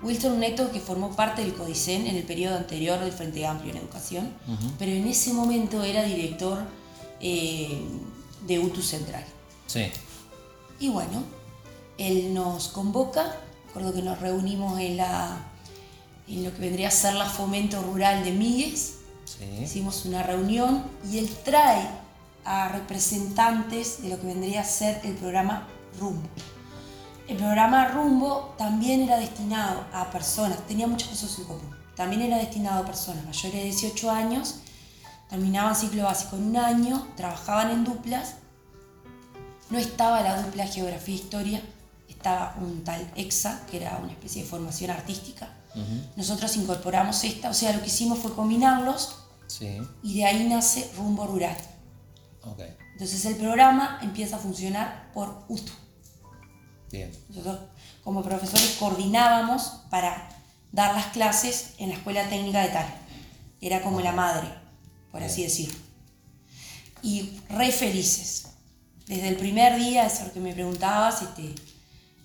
Wilson 0.02 0.40
Neto 0.40 0.72
que 0.72 0.80
formó 0.80 1.14
parte 1.14 1.42
del 1.42 1.52
CODICEN 1.52 2.06
en 2.06 2.16
el 2.16 2.22
periodo 2.22 2.56
anterior 2.56 2.98
del 2.98 3.12
Frente 3.12 3.46
Amplio 3.46 3.72
en 3.72 3.76
Educación, 3.76 4.32
pero 4.78 4.92
en 4.92 5.06
ese 5.06 5.34
momento 5.34 5.84
era 5.84 6.04
director 6.04 6.60
eh, 7.20 7.82
de 8.46 8.58
UTU 8.58 8.80
Central. 8.80 9.24
Sí. 9.66 9.84
Y 10.80 10.88
bueno, 10.88 11.22
él 11.98 12.32
nos 12.32 12.68
convoca, 12.68 13.36
recuerdo 13.66 13.92
que 13.92 14.00
nos 14.00 14.18
reunimos 14.18 14.80
en, 14.80 14.96
la, 14.96 15.51
en 16.38 16.44
lo 16.44 16.52
que 16.52 16.60
vendría 16.60 16.88
a 16.88 16.90
ser 16.90 17.14
la 17.14 17.26
Fomento 17.26 17.82
Rural 17.82 18.24
de 18.24 18.32
Migues, 18.32 18.94
Sí. 19.24 19.44
hicimos 19.62 20.04
una 20.04 20.22
reunión 20.22 20.84
y 21.10 21.18
él 21.18 21.30
trae 21.44 21.88
a 22.44 22.68
representantes 22.68 24.02
de 24.02 24.08
lo 24.10 24.20
que 24.20 24.26
vendría 24.26 24.62
a 24.62 24.64
ser 24.64 25.00
el 25.04 25.14
programa 25.14 25.66
Rumbo. 25.98 26.28
El 27.28 27.36
programa 27.36 27.88
Rumbo 27.88 28.54
también 28.58 29.02
era 29.02 29.16
destinado 29.18 29.84
a 29.92 30.10
personas, 30.10 30.66
tenía 30.66 30.86
muchas 30.86 31.08
cosas 31.08 31.38
en 31.38 31.44
común, 31.44 31.76
también 31.94 32.22
era 32.22 32.36
destinado 32.36 32.82
a 32.82 32.86
personas 32.86 33.24
mayores 33.24 33.52
de 33.52 33.64
18 33.64 34.10
años, 34.10 34.56
terminaban 35.30 35.76
ciclo 35.76 36.02
básico 36.04 36.36
en 36.36 36.44
un 36.48 36.56
año, 36.56 37.06
trabajaban 37.16 37.70
en 37.70 37.84
duplas, 37.84 38.34
no 39.70 39.78
estaba 39.78 40.20
la 40.20 40.42
dupla 40.42 40.66
geografía 40.66 41.14
e 41.14 41.18
historia, 41.18 41.62
estaba 42.08 42.54
un 42.60 42.84
tal 42.84 43.10
EXA, 43.16 43.64
que 43.70 43.78
era 43.78 43.98
una 44.02 44.12
especie 44.12 44.42
de 44.42 44.48
formación 44.48 44.90
artística. 44.90 45.48
Nosotros 46.16 46.56
incorporamos 46.56 47.24
esta, 47.24 47.48
o 47.50 47.54
sea, 47.54 47.72
lo 47.72 47.80
que 47.80 47.86
hicimos 47.86 48.18
fue 48.18 48.34
combinarlos 48.34 49.16
Sí. 49.46 49.78
y 50.02 50.18
de 50.18 50.24
ahí 50.26 50.46
nace 50.48 50.90
Rumbo 50.96 51.26
Rural. 51.26 51.56
Ok. 52.42 52.60
Entonces 52.92 53.24
el 53.26 53.36
programa 53.36 53.98
empieza 54.02 54.36
a 54.36 54.38
funcionar 54.38 55.10
por 55.14 55.44
UTU. 55.48 55.72
Bien. 56.90 57.10
Nosotros 57.30 57.58
como 58.04 58.22
profesores 58.22 58.76
coordinábamos 58.78 59.62
para 59.90 60.28
dar 60.72 60.94
las 60.94 61.06
clases 61.06 61.70
en 61.78 61.88
la 61.90 61.94
Escuela 61.96 62.28
Técnica 62.28 62.60
de 62.60 62.68
Tal. 62.68 62.86
Era 63.60 63.80
como 63.82 64.00
la 64.00 64.12
madre, 64.12 64.48
por 65.10 65.22
así 65.22 65.42
decirlo. 65.42 65.78
Y 67.02 67.40
re 67.48 67.70
felices. 67.72 68.48
Desde 69.06 69.28
el 69.28 69.36
primer 69.36 69.76
día, 69.78 70.06
eso 70.06 70.32
que 70.32 70.40
me 70.40 70.52
preguntabas, 70.52 71.22
este, 71.22 71.54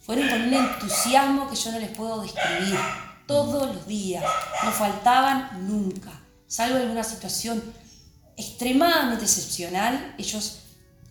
fueron 0.02 0.30
con 0.30 0.42
un 0.42 0.54
entusiasmo 0.54 1.50
que 1.50 1.56
yo 1.56 1.72
no 1.72 1.80
les 1.80 1.90
puedo 1.92 2.22
describir. 2.22 2.78
Todos 3.28 3.76
los 3.76 3.88
días, 3.88 4.24
no 4.64 4.72
faltaban 4.72 5.68
nunca. 5.68 6.12
Salvo 6.48 6.78
alguna 6.78 7.04
situación 7.04 7.62
extremadamente 8.38 9.26
excepcional, 9.26 10.16
ellos 10.18 10.60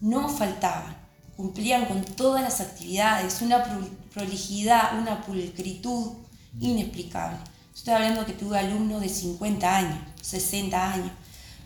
no 0.01 0.29
faltaban. 0.29 0.97
Cumplían 1.37 1.85
con 1.85 2.03
todas 2.05 2.43
las 2.43 2.61
actividades, 2.61 3.43
una 3.43 3.63
pro- 3.63 3.89
prolijidad, 4.15 4.99
una 4.99 5.21
pulcritud 5.23 6.13
inexplicable. 6.61 7.37
Estoy 7.75 7.93
hablando 7.95 8.25
que 8.25 8.33
tuve 8.33 8.59
alumnos 8.59 9.03
de 9.03 9.09
50 9.11 9.77
años, 9.77 9.99
60 10.23 10.93
años, 10.93 11.11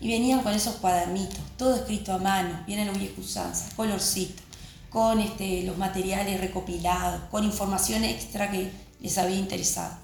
y 0.01 0.09
venían 0.09 0.41
con 0.41 0.53
esos 0.53 0.75
cuadernitos, 0.75 1.39
todo 1.57 1.75
escrito 1.75 2.11
a 2.13 2.17
mano, 2.17 2.63
bien 2.67 2.79
a 2.79 2.85
la 2.85 2.97
vieja 2.97 3.21
usanza, 3.21 3.69
colorcito, 3.77 4.41
con 4.89 5.19
este, 5.19 5.63
los 5.63 5.77
materiales 5.77 6.41
recopilados, 6.41 7.21
con 7.31 7.45
información 7.45 8.03
extra 8.03 8.51
que 8.51 8.71
les 8.99 9.17
había 9.17 9.37
interesado. 9.37 9.95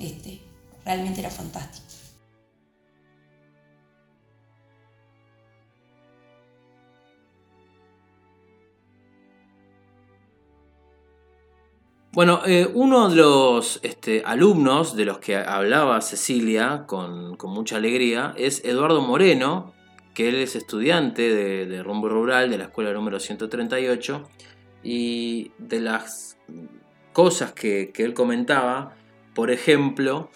Este, 0.00 0.40
realmente 0.84 1.20
era 1.20 1.30
fantástico. 1.30 1.86
Bueno, 12.12 12.40
eh, 12.44 12.68
uno 12.74 13.08
de 13.08 13.16
los 13.16 13.78
este, 13.82 14.22
alumnos 14.24 14.96
de 14.96 15.04
los 15.04 15.18
que 15.18 15.36
hablaba 15.36 16.00
Cecilia 16.00 16.84
con, 16.86 17.36
mucha 17.44 17.76
alegría 17.76 18.34
es 18.36 18.64
Eduardo 18.64 19.00
Moreno, 19.00 19.72
que 20.12 20.28
él 20.28 20.36
es 20.36 20.56
estudiante 20.56 21.22
de, 21.32 21.82
rumbo 21.82 22.08
rural 22.08 22.50
de 22.50 22.58
la 22.58 22.64
escuela 22.64 22.92
número 22.92 23.20
138 23.20 24.28
y 24.82 25.52
de 25.58 25.80
las 25.80 26.36
cosas 27.12 27.52
que 27.52 27.92
él 27.94 28.12
comentaba, 28.12 28.96
por 29.34 29.50
ejemplo, 29.50 30.30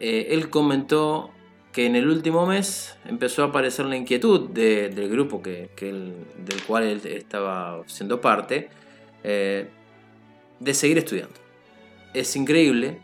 eh, 0.00 0.28
él 0.30 0.50
comentó 0.50 1.30
que 1.72 1.86
en 1.86 1.96
el 1.96 2.08
último 2.08 2.46
mes 2.46 2.96
empezó 3.06 3.42
a 3.42 3.46
aparecer 3.46 3.84
la 3.86 3.96
inquietud 3.96 4.48
de- 4.50 4.88
del 4.88 5.08
grupo 5.08 5.42
que, 5.42 5.70
del 5.78 6.62
cual 6.66 6.84
él 6.84 7.00
estaba 7.04 7.82
siendo 7.86 8.20
parte 8.20 8.70
eh, 9.22 9.68
de 10.60 10.74
seguir 10.74 10.98
estudiando. 10.98 11.34
Es 12.14 12.34
increíble, 12.36 13.00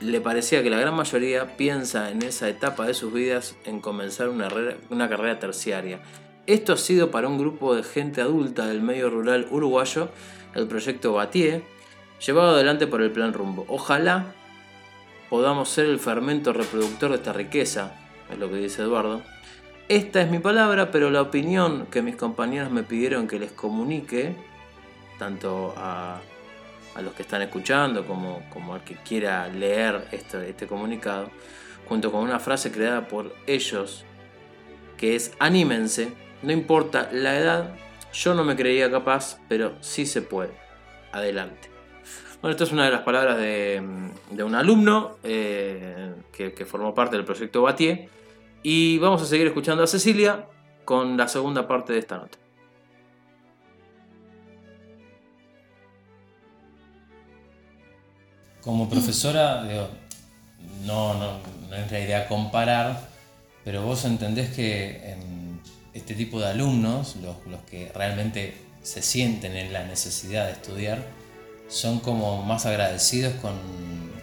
le 0.00 0.20
parecía 0.20 0.62
que 0.62 0.70
la 0.70 0.78
gran 0.78 0.94
mayoría 0.94 1.56
piensa 1.56 2.10
en 2.10 2.22
esa 2.22 2.48
etapa 2.48 2.86
de 2.86 2.94
sus 2.94 3.12
vidas 3.12 3.56
en 3.64 3.80
comenzar 3.80 4.28
una, 4.28 4.48
una 4.88 5.08
carrera 5.08 5.38
terciaria. 5.38 6.00
Esto 6.46 6.72
ha 6.72 6.76
sido 6.78 7.10
para 7.10 7.28
un 7.28 7.38
grupo 7.38 7.74
de 7.74 7.82
gente 7.82 8.20
adulta 8.20 8.66
del 8.66 8.80
medio 8.82 9.10
rural 9.10 9.46
uruguayo 9.50 10.08
el 10.54 10.66
proyecto 10.66 11.12
Batié, 11.12 11.62
llevado 12.24 12.54
adelante 12.54 12.86
por 12.86 13.02
el 13.02 13.10
Plan 13.10 13.32
Rumbo. 13.32 13.66
Ojalá 13.68 14.34
podamos 15.30 15.70
ser 15.70 15.86
el 15.86 15.98
fermento 15.98 16.52
reproductor 16.52 17.10
de 17.10 17.16
esta 17.16 17.32
riqueza, 17.32 17.94
es 18.30 18.38
lo 18.38 18.50
que 18.50 18.56
dice 18.56 18.82
Eduardo. 18.82 19.22
Esta 19.88 20.20
es 20.20 20.30
mi 20.30 20.38
palabra, 20.40 20.90
pero 20.90 21.08
la 21.10 21.22
opinión 21.22 21.86
que 21.86 22.02
mis 22.02 22.16
compañeros 22.16 22.70
me 22.70 22.82
pidieron 22.82 23.26
que 23.26 23.38
les 23.38 23.52
comunique, 23.52 24.34
tanto 25.18 25.72
a, 25.76 26.20
a 26.94 27.02
los 27.02 27.14
que 27.14 27.22
están 27.22 27.42
escuchando 27.42 28.06
como, 28.06 28.42
como 28.50 28.74
al 28.74 28.84
que 28.84 28.96
quiera 28.96 29.48
leer 29.48 30.08
esto- 30.12 30.40
este 30.40 30.66
comunicado, 30.66 31.30
junto 31.88 32.12
con 32.12 32.22
una 32.22 32.38
frase 32.38 32.70
creada 32.70 33.08
por 33.08 33.34
ellos, 33.46 34.04
que 34.96 35.16
es 35.16 35.32
anímense, 35.38 36.12
no 36.42 36.52
importa 36.52 37.08
la 37.12 37.36
edad, 37.38 37.74
yo 38.12 38.34
no 38.34 38.44
me 38.44 38.56
creía 38.56 38.90
capaz, 38.90 39.38
pero 39.48 39.74
sí 39.80 40.06
se 40.06 40.22
puede. 40.22 40.52
Adelante. 41.12 41.69
Bueno, 42.40 42.52
esta 42.52 42.64
es 42.64 42.72
una 42.72 42.86
de 42.86 42.90
las 42.90 43.02
palabras 43.02 43.36
de, 43.36 43.82
de 44.30 44.42
un 44.42 44.54
alumno 44.54 45.18
eh, 45.22 46.14
que, 46.32 46.64
formó 46.64 46.94
parte 46.94 47.16
del 47.16 47.26
proyecto 47.26 47.60
Batié. 47.60 48.08
Y 48.62 48.98
vamos 48.98 49.20
a 49.20 49.26
seguir 49.26 49.46
escuchando 49.46 49.82
a 49.82 49.86
Cecilia 49.86 50.46
con 50.86 51.18
la 51.18 51.28
segunda 51.28 51.68
parte 51.68 51.92
de 51.92 51.98
esta 51.98 52.16
nota. 52.16 52.38
Como 58.62 58.88
profesora, 58.88 59.62
no, 60.84 61.14
no, 61.14 61.40
no 61.68 61.76
es 61.76 61.92
la 61.92 62.00
idea 62.00 62.28
comparar, 62.28 63.08
pero 63.64 63.82
vos 63.82 64.04
entendés 64.04 64.54
que 64.54 65.12
em, 65.12 65.58
este 65.92 66.14
tipo 66.14 66.40
de 66.40 66.48
alumnos, 66.48 67.16
los, 67.16 67.46
los 67.46 67.60
que 67.62 67.90
realmente 67.94 68.54
se 68.82 69.02
sienten 69.02 69.56
en 69.56 69.72
la 69.72 69.84
necesidad 69.84 70.46
de 70.46 70.52
estudiar, 70.52 71.19
son 71.70 72.00
como 72.00 72.42
más 72.42 72.66
agradecidos 72.66 73.34
con, 73.36 73.52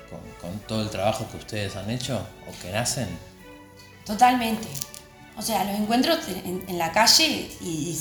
con- 0.10 0.28
con 0.42 0.60
todo 0.68 0.82
el 0.84 0.90
trabajo 0.90 1.28
que 1.32 1.38
ustedes 1.38 1.76
han 1.76 1.90
hecho 1.90 2.18
o 2.48 2.62
que 2.62 2.72
nacen. 2.72 3.08
Totalmente. 4.06 4.68
O 5.38 5.42
sea, 5.42 5.64
los 5.66 5.76
encuentro 5.80 6.14
en, 6.46 6.64
en 6.68 6.78
la 6.78 6.92
calle 6.92 7.50
y, 7.62 7.98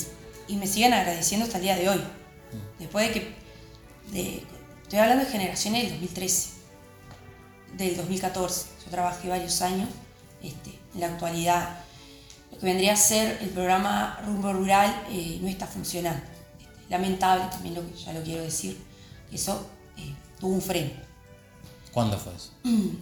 y 0.47 0.55
me 0.55 0.67
siguen 0.67 0.93
agradeciendo 0.93 1.45
hasta 1.45 1.57
el 1.57 1.63
día 1.63 1.75
de 1.75 1.89
hoy. 1.89 2.03
Después 2.79 3.07
de 3.07 3.13
que. 3.13 3.35
de- 4.11 4.43
estoy 4.83 4.99
hablando 4.99 5.25
de 5.25 5.31
generaciones 5.31 5.83
del 5.83 5.91
2013, 5.93 6.49
del 7.77 7.97
2014. 7.97 8.65
Yo 8.85 8.91
trabajé 8.91 9.29
varios 9.29 9.61
años. 9.61 9.89
Este, 10.41 10.69
en 10.93 11.01
la 11.01 11.07
actualidad, 11.07 11.79
lo 12.51 12.59
que 12.59 12.65
vendría 12.65 12.93
a 12.93 12.95
ser 12.95 13.39
el 13.41 13.49
programa 13.49 14.19
Rumbo 14.25 14.53
Rural 14.53 15.03
eh, 15.11 15.39
no 15.41 15.47
está 15.47 15.67
funcionando. 15.67 16.21
Este, 16.59 16.71
lamentable 16.89 17.45
también, 17.51 17.75
lo 17.75 17.83
ya 17.95 18.13
lo 18.13 18.21
quiero 18.23 18.43
decir. 18.43 18.77
Eso 19.31 19.65
eh, 19.97 20.13
tuvo 20.39 20.53
un 20.53 20.61
freno. 20.61 20.91
¿Cuándo 21.91 22.17
fue 22.17 22.33
eso? 22.35 22.51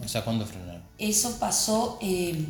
O 0.04 0.08
sea, 0.08 0.24
¿cuándo 0.24 0.46
frenaron? 0.46 0.82
Eso 0.98 1.38
pasó 1.38 1.98
eh, 2.00 2.44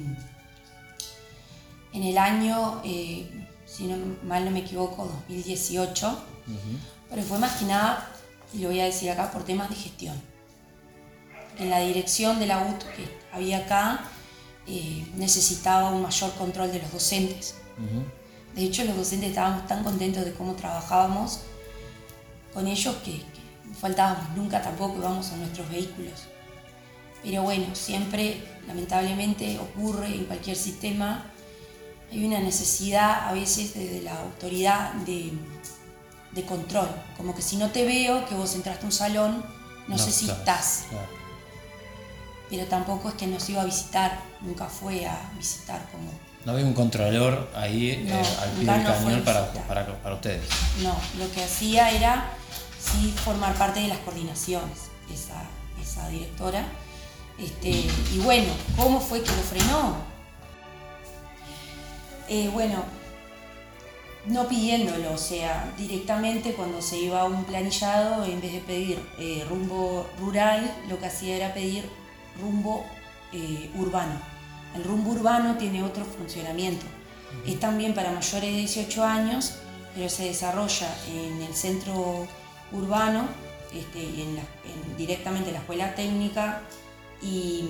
en 1.93 2.03
el 2.03 2.19
año, 2.19 2.81
eh, 2.85 3.49
si 3.65 3.85
no 3.85 3.97
mal 4.25 4.45
no 4.45 4.51
me 4.51 4.61
equivoco, 4.61 5.07
2018, 5.29 6.19
pero 7.11 7.23
fue 7.23 7.39
más 7.39 7.57
que 7.57 7.65
nada, 7.65 8.09
y 8.55 8.59
lo 8.59 8.69
voy 8.69 8.81
a 8.81 8.85
decir 8.85 9.11
acá, 9.11 9.31
por 9.33 9.43
temas 9.43 9.69
de 9.71 9.75
gestión. 9.75 10.15
En 11.59 11.71
la 11.71 11.81
dirección 11.81 12.39
de 12.39 12.47
la 12.47 12.59
UT 12.63 12.85
que 12.95 13.19
había 13.33 13.59
acá 13.59 14.05
necesitaba 15.17 15.91
un 15.91 16.03
mayor 16.03 16.33
control 16.35 16.71
de 16.71 16.81
los 16.81 16.93
docentes. 16.93 17.57
De 18.55 18.63
hecho, 18.63 18.85
los 18.85 18.97
docentes 18.97 19.31
estábamos 19.31 19.67
tan 19.67 19.83
contentos 19.83 20.25
de 20.25 20.33
cómo 20.33 20.55
trabajábamos 20.55 21.41
con 22.55 22.67
ellos 22.67 22.95
que 23.05 23.23
no 23.69 23.75
faltábamos 23.75 24.31
nunca 24.37 24.63
tampoco 24.63 24.99
íbamos 24.99 25.31
a 25.33 25.37
nuestros 25.37 25.69
vehículos. 25.71 26.25
Pero 27.23 27.43
bueno, 27.43 27.67
siempre, 27.75 28.41
lamentablemente, 28.67 29.59
ocurre 29.59 30.07
en 30.07 30.25
cualquier 30.27 30.57
sistema, 30.57 31.27
hay 32.13 32.25
una 32.25 32.39
necesidad 32.39 33.29
a 33.29 33.33
veces 33.33 33.75
desde 33.75 34.03
la 34.03 34.21
autoridad 34.21 34.93
de, 34.95 35.33
de 36.33 36.45
control. 36.45 36.89
Como 37.17 37.35
que 37.35 37.43
si 37.43 37.57
no 37.57 37.71
te 37.71 37.85
veo, 37.85 38.27
que 38.27 38.35
vos 38.35 38.55
entraste 38.55 38.85
a 38.85 38.87
un 38.87 38.93
salón, 38.93 39.45
no, 39.89 39.99
sé 39.99 40.13
si 40.13 40.31
estás. 40.31 40.85
Claro. 40.89 41.09
Pero 42.49 42.67
tampoco 42.67 43.09
es 43.09 43.15
que 43.15 43.27
nos 43.27 43.49
iba 43.49 43.63
a 43.63 43.65
visitar, 43.65 44.21
nunca 44.41 44.67
fue 44.67 45.05
a 45.05 45.19
visitar 45.37 45.85
como... 45.91 46.11
No 46.45 46.53
había 46.53 46.65
un 46.65 46.75
controlador 46.75 47.51
ahí 47.57 47.91
eh, 47.91 48.05
No, 48.09 48.19
al 48.19 48.51
pie 48.51 48.73
del 48.73 48.83
no 48.85 48.89
cañón 48.89 49.25
para, 49.25 49.53
para, 49.53 50.01
para 50.01 50.15
ustedes. 50.15 50.45
No, 50.81 50.97
lo 51.19 51.29
que 51.33 51.43
hacía 51.43 51.91
era 51.91 52.31
sí 52.87 53.15
formar 53.25 53.55
parte 53.55 53.81
de 53.81 53.89
las 53.89 53.99
coordinaciones, 53.99 54.91
esa, 55.13 55.43
esa 55.81 56.09
directora. 56.09 56.67
Este, 57.39 57.87
y 58.15 58.19
bueno, 58.23 58.53
¿cómo 58.77 59.01
fue 59.01 59.23
que 59.23 59.31
lo 59.31 59.43
frenó? 59.43 59.97
Eh, 62.29 62.51
bueno, 62.53 62.83
no 64.27 64.49
pidiéndolo, 64.49 65.13
o 65.13 65.19
sea, 65.19 65.73
directamente 65.77 66.55
cuando 66.55 66.83
se 66.83 66.99
iba 66.99 67.21
a 67.21 67.25
un 67.25 67.45
planillado, 67.45 68.25
en 68.25 68.41
vez 68.41 68.53
de 68.53 68.61
pedir 68.61 68.99
eh, 69.19 69.45
rumbo 69.49 70.09
rural, 70.19 70.75
lo 70.89 70.99
que 70.99 71.07
hacía 71.07 71.37
era 71.37 71.55
pedir 71.55 71.89
rumbo 72.41 72.85
eh, 73.33 73.71
urbano. 73.77 74.19
El 74.75 74.85
rumbo 74.85 75.13
urbano 75.13 75.57
tiene 75.57 75.83
otro 75.83 76.05
funcionamiento. 76.05 76.85
Es 77.47 77.61
también 77.61 77.95
para 77.95 78.11
mayores 78.11 78.51
de 78.51 78.59
18 78.59 79.05
años, 79.05 79.55
pero 79.95 80.09
se 80.09 80.25
desarrolla 80.25 80.89
en 81.09 81.43
el 81.43 81.55
centro 81.55 82.27
urbano, 82.73 83.29
este, 83.73 84.01
en 84.23 84.37
la- 84.37 84.43
en- 84.43 84.97
directamente 84.97 85.49
en 85.51 85.55
la 85.55 85.61
escuela 85.61 85.95
técnica, 85.95 86.63
y, 87.23 87.65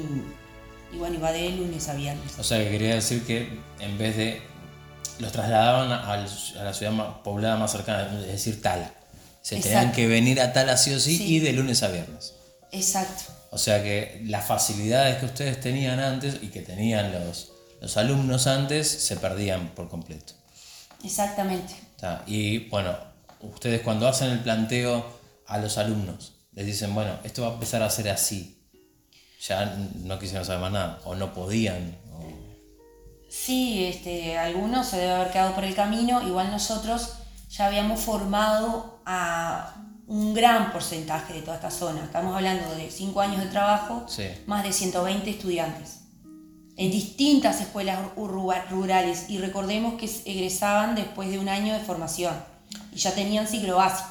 y 0.92 0.96
bueno, 0.98 1.16
iba 1.16 1.32
de 1.32 1.50
lunes 1.50 1.88
a 1.88 1.94
viernes. 1.94 2.38
O 2.38 2.44
sea, 2.44 2.59
que 2.59 2.70
quería 2.70 2.94
decir 2.94 3.24
que 3.24 3.59
en 3.80 3.98
vez 3.98 4.16
de. 4.16 4.42
los 5.18 5.32
trasladaban 5.32 5.90
a 5.92 6.16
la 6.64 6.74
ciudad 6.74 6.92
más 6.92 7.06
poblada 7.24 7.56
más 7.56 7.72
cercana, 7.72 8.09
es 8.20 8.26
decir, 8.26 8.61
Tala. 8.61 8.92
Se 9.40 9.56
tenían 9.61 9.92
que 9.92 10.06
venir 10.09 10.40
a 10.40 10.52
Tala 10.52 10.76
sí 10.76 10.92
o 10.92 11.00
sí, 11.00 11.16
Sí. 11.16 11.37
y 11.37 11.38
de 11.40 11.52
lunes 11.54 11.82
a 11.82 11.88
viernes. 11.88 12.35
Exacto. 12.72 13.32
O 13.50 13.59
sea 13.59 13.82
que 13.82 14.20
las 14.26 14.44
facilidades 14.46 15.16
que 15.18 15.24
ustedes 15.26 15.59
tenían 15.61 16.00
antes 16.00 16.38
y 16.42 16.48
que 16.48 16.61
tenían 16.61 17.12
los, 17.12 17.52
los 17.80 17.96
alumnos 17.96 18.46
antes 18.46 18.88
se 18.90 19.16
perdían 19.16 19.68
por 19.68 19.88
completo. 19.88 20.35
Exactamente. 21.04 21.74
Y 22.26 22.68
bueno, 22.68 22.94
ustedes 23.54 23.80
cuando 23.82 24.06
hacen 24.09 24.30
el 24.30 24.40
planteo 24.40 25.04
a 25.46 25.59
los 25.59 25.78
alumnos, 25.78 26.35
les 26.52 26.66
dicen, 26.66 26.94
bueno, 26.94 27.12
esto 27.24 27.42
va 27.42 27.48
a 27.48 27.54
empezar 27.54 27.82
a 27.82 27.90
ser 27.90 28.09
así. 28.09 28.52
Ya 29.46 29.76
no 30.04 30.18
quisieron 30.18 30.44
saber 30.44 30.61
más 30.62 30.72
nada, 30.72 31.00
o 31.04 31.14
no 31.14 31.32
podían. 31.32 31.96
o- 32.12 32.26
Sí, 33.28 33.85
este, 33.85 34.38
algunos 34.38 34.87
se 34.87 34.98
debe 34.98 35.12
haber 35.12 35.30
quedado 35.30 35.54
por 35.54 35.64
el 35.64 35.74
camino, 35.74 36.26
igual 36.26 36.50
nosotros 36.50 37.14
ya 37.50 37.66
habíamos 37.66 38.00
formado 38.00 39.00
a 39.04 39.74
un 40.06 40.32
gran 40.35 40.72
porcentaje 40.72 41.35
de 41.35 41.42
toda 41.42 41.56
esta 41.56 41.70
zona. 41.70 42.04
Estamos 42.04 42.35
hablando 42.35 42.74
de 42.76 42.90
5 42.90 43.20
años 43.20 43.40
de 43.42 43.46
trabajo, 43.50 44.06
Sí. 44.09 44.24
más 44.46 44.62
de 44.64 44.72
120 44.72 45.28
estudiantes 45.30 46.00
en 46.78 46.90
distintas 46.90 47.61
escuelas 47.61 47.98
rurales 48.16 49.30
y 49.30 49.38
recordemos 49.38 49.94
que 49.94 50.06
egresaban 50.30 50.94
después 50.94 51.30
de 51.30 51.38
un 51.38 51.48
año 51.48 51.72
de 51.72 51.80
formación 51.80 52.35
y 52.96 52.98
ya 52.98 53.14
tenían 53.14 53.46
ciclo 53.46 53.76
básico. 53.76 54.09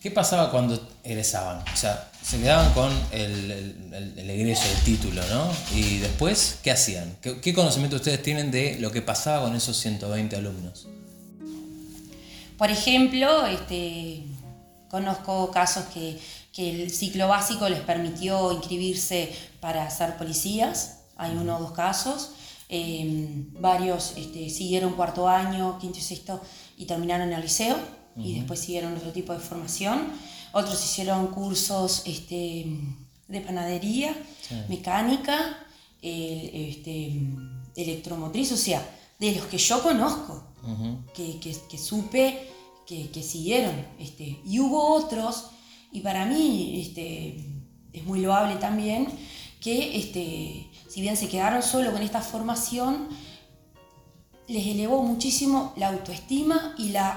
¿Qué 0.00 0.10
pasaba 0.10 0.50
cuando 0.50 0.78
egresaban? 1.02 1.60
O 1.72 1.76
sea, 1.76 2.10
se 2.22 2.38
quedaban 2.38 2.72
con 2.74 2.92
el, 3.10 3.50
el- 3.50 3.94
el- 3.94 4.18
el 4.18 4.30
egreso, 4.30 4.64
el 4.76 4.82
título, 4.84 5.22
¿no? 5.30 5.50
Y 5.74 5.98
después, 5.98 6.58
¿qué 6.62 6.70
hacían? 6.72 7.16
¿Qué, 7.22 7.40
qué 7.40 7.54
conocimiento 7.54 7.96
ustedes 7.96 8.22
tienen 8.22 8.50
de 8.50 8.78
lo 8.80 8.90
que 8.90 9.00
pasaba 9.00 9.44
con 9.46 9.56
esos 9.56 9.76
120 9.78 10.36
alumnos? 10.36 10.86
Por 12.58 12.70
ejemplo, 12.70 13.46
este, 13.46 14.22
conozco 14.90 15.50
casos 15.50 15.84
que, 15.92 16.20
que 16.52 16.70
el 16.84 16.90
ciclo 16.90 17.26
básico 17.28 17.68
les 17.68 17.80
permitió 17.80 18.52
inscribirse 18.52 19.32
para 19.60 19.88
ser 19.90 20.16
policías, 20.16 20.98
hay 21.16 21.32
uno 21.36 21.56
o 21.56 21.60
dos 21.60 21.72
casos, 21.72 22.30
Eh, 22.70 23.44
varios 23.60 24.14
este, 24.16 24.48
siguieron 24.48 24.94
cuarto 24.94 25.28
año, 25.28 25.78
quinto 25.78 25.98
y 25.98 26.02
sexto 26.02 26.40
y 26.78 26.86
terminaron 26.86 27.30
el 27.32 27.42
liceo 27.42 27.76
y 28.16 28.34
después 28.36 28.60
siguieron 28.60 28.96
otro 28.96 29.12
tipo 29.12 29.32
de 29.32 29.38
formación. 29.40 30.08
Otros 30.52 30.82
hicieron 30.84 31.28
cursos 31.28 32.02
este, 32.06 32.66
de 33.28 33.40
panadería, 33.40 34.14
mecánica, 34.68 35.58
eh, 36.02 36.68
este, 36.70 37.12
electromotriz, 37.76 38.52
o 38.52 38.56
sea, 38.56 38.86
de 39.18 39.32
los 39.34 39.46
que 39.46 39.58
yo 39.58 39.82
conozco, 39.82 40.44
que, 41.14 41.38
que- 41.40 41.56
que 41.68 41.78
supe 41.78 42.50
que, 42.86 43.10
que 43.10 43.22
siguieron. 43.22 43.74
Este, 43.98 44.40
y 44.46 44.60
hubo 44.60 44.94
otros, 44.94 45.46
y 45.92 46.00
para 46.00 46.24
mí 46.26 46.80
este, 46.86 47.36
es 47.92 48.04
muy 48.04 48.20
loable 48.20 48.56
también, 48.56 49.08
que 49.60 49.96
este, 49.96 50.68
si 50.88 51.00
bien 51.00 51.16
se 51.16 51.28
quedaron 51.28 51.62
solo 51.62 51.90
con 51.92 52.02
esta 52.02 52.20
formación, 52.20 53.08
les 54.46 54.66
elevó 54.66 55.02
muchísimo 55.02 55.72
la 55.76 55.88
autoestima 55.88 56.74
y 56.78 56.90
la 56.90 57.12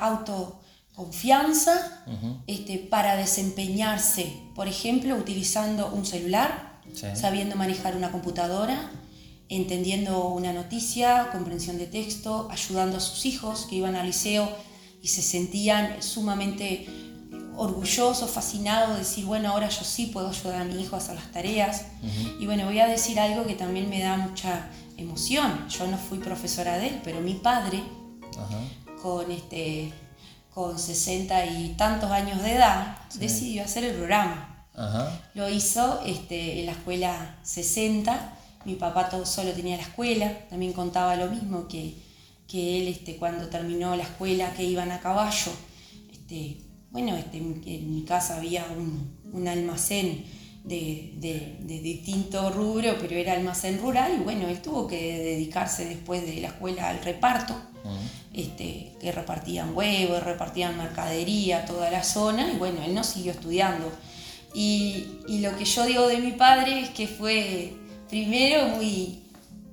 autoconfianza 0.97 2.03
este, 2.47 2.77
para 2.79 3.15
desempeñarse, 3.15 4.33
por 4.55 4.67
ejemplo, 4.67 5.15
utilizando 5.15 5.91
un 5.93 6.05
celular, 6.05 6.67
Sí. 6.93 7.05
sabiendo 7.15 7.55
manejar 7.55 7.95
una 7.95 8.11
computadora, 8.11 8.89
entendiendo 9.49 10.29
una 10.29 10.51
noticia, 10.53 11.29
comprensión 11.31 11.77
de 11.77 11.85
texto, 11.85 12.47
ayudando 12.49 12.97
a 12.97 12.99
sus 12.99 13.25
hijos 13.25 13.67
que 13.69 13.75
iban 13.75 13.95
al 13.95 14.07
liceo 14.07 14.49
y 15.03 15.09
se 15.09 15.21
sentían 15.21 16.01
sumamente 16.01 16.87
orgullosos, 17.55 18.29
fascinados 18.31 18.93
de 18.93 18.99
decir, 18.99 19.25
bueno, 19.25 19.49
ahora 19.49 19.69
yo 19.69 19.83
sí 19.83 20.07
puedo 20.07 20.29
ayudar 20.29 20.61
a 20.61 20.63
mi 20.63 20.81
hijo 20.81 20.95
a 20.95 20.99
hacer 20.99 21.15
las 21.15 21.31
tareas. 21.31 21.85
Y 22.39 22.45
bueno, 22.45 22.65
voy 22.65 22.79
a 22.79 22.87
decir 22.87 23.19
algo 23.19 23.45
que 23.45 23.53
también 23.55 23.89
me 23.89 23.99
da 24.01 24.17
mucha 24.17 24.69
emoción. 24.95 25.67
Yo 25.69 25.85
no 25.87 25.97
fui 25.97 26.17
profesora 26.19 26.77
de 26.77 26.87
él, 26.87 27.01
pero 27.03 27.19
mi 27.19 27.33
padre, 27.35 27.83
Ajá. 28.39 28.59
con, 29.01 29.29
este, 29.31 29.91
con 30.57 30.79
60 30.79 31.45
y 31.45 31.75
tantos 31.77 32.09
años 32.09 32.41
de 32.41 32.55
edad, 32.55 32.97
decidió 33.19 33.63
hacer 33.63 33.83
el 33.83 33.93
programa. 33.93 34.65
Ajá. 34.73 35.21
Lo 35.35 35.47
hizo 35.47 36.01
este, 36.03 36.61
en 36.61 36.65
la 36.65 36.71
escuela 36.71 37.35
60. 37.43 38.33
Mi 38.65 38.73
papá 38.73 39.07
todo 39.07 39.23
solo 39.27 39.51
tenía 39.51 39.77
la 39.77 39.83
escuela. 39.83 40.35
También 40.49 40.73
contaba 40.73 41.15
lo 41.15 41.27
mismo 41.27 41.67
que, 41.67 41.93
que 42.47 42.81
él 42.81 42.87
este, 42.87 43.17
cuando 43.17 43.49
terminó 43.49 43.95
la 43.95 44.01
escuela 44.01 44.51
que 44.53 44.63
iban 44.63 44.89
a 44.89 44.99
caballo. 44.99 45.51
Este, 46.11 46.57
bueno, 46.89 47.15
este, 47.15 47.37
en, 47.37 47.93
mi 47.93 48.03
casa 48.03 48.37
había 48.37 48.65
un, 48.65 49.15
un 49.33 49.47
almacén 49.47 50.25
de, 50.63 51.13
de, 51.17 51.59
de 51.61 51.79
distinto 51.81 52.49
rubro, 52.49 52.95
pero 52.99 53.15
era 53.15 53.33
almacén 53.33 53.79
rural 53.79 54.17
y 54.19 54.23
bueno, 54.23 54.47
él 54.47 54.59
tuvo 54.63 54.87
que 54.87 55.19
dedicarse 55.19 55.85
después 55.85 56.25
de 56.25 56.41
la 56.41 56.47
escuela 56.47 56.89
al 56.89 57.03
reparto, 57.03 57.55
este, 58.37 58.93
que 59.01 59.11
repartían 59.11 59.75
huevos, 59.75 60.23
repartían 60.23 60.77
mercadería, 60.77 61.65
toda 61.65 61.89
la 61.89 62.03
zona 62.03 62.51
y 62.51 62.57
bueno, 62.57 62.83
él 62.83 62.93
no 62.93 63.03
siguió 63.03 63.31
estudiando. 63.31 63.91
Y, 64.53 65.07
y 65.27 65.39
lo 65.39 65.57
que 65.57 65.65
yo 65.65 65.85
digo 65.85 66.07
de 66.07 66.19
mi 66.19 66.31
padre 66.31 66.81
es 66.81 66.89
que 66.91 67.07
fue 67.07 67.73
primero 68.07 68.67
muy, 68.67 69.23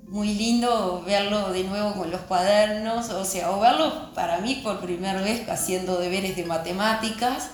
muy 0.07 0.33
lindo 0.33 1.03
verlo 1.05 1.51
de 1.51 1.63
nuevo 1.63 1.93
con 1.93 2.09
los 2.09 2.21
cuadernos, 2.21 3.09
o 3.09 3.23
sea, 3.23 3.51
o 3.51 3.59
verlo 3.59 4.13
para 4.13 4.39
mí 4.39 4.61
por 4.63 4.79
primera 4.79 5.21
vez 5.21 5.47
haciendo 5.47 5.99
deberes 5.99 6.35
de 6.35 6.45
matemáticas, 6.45 7.49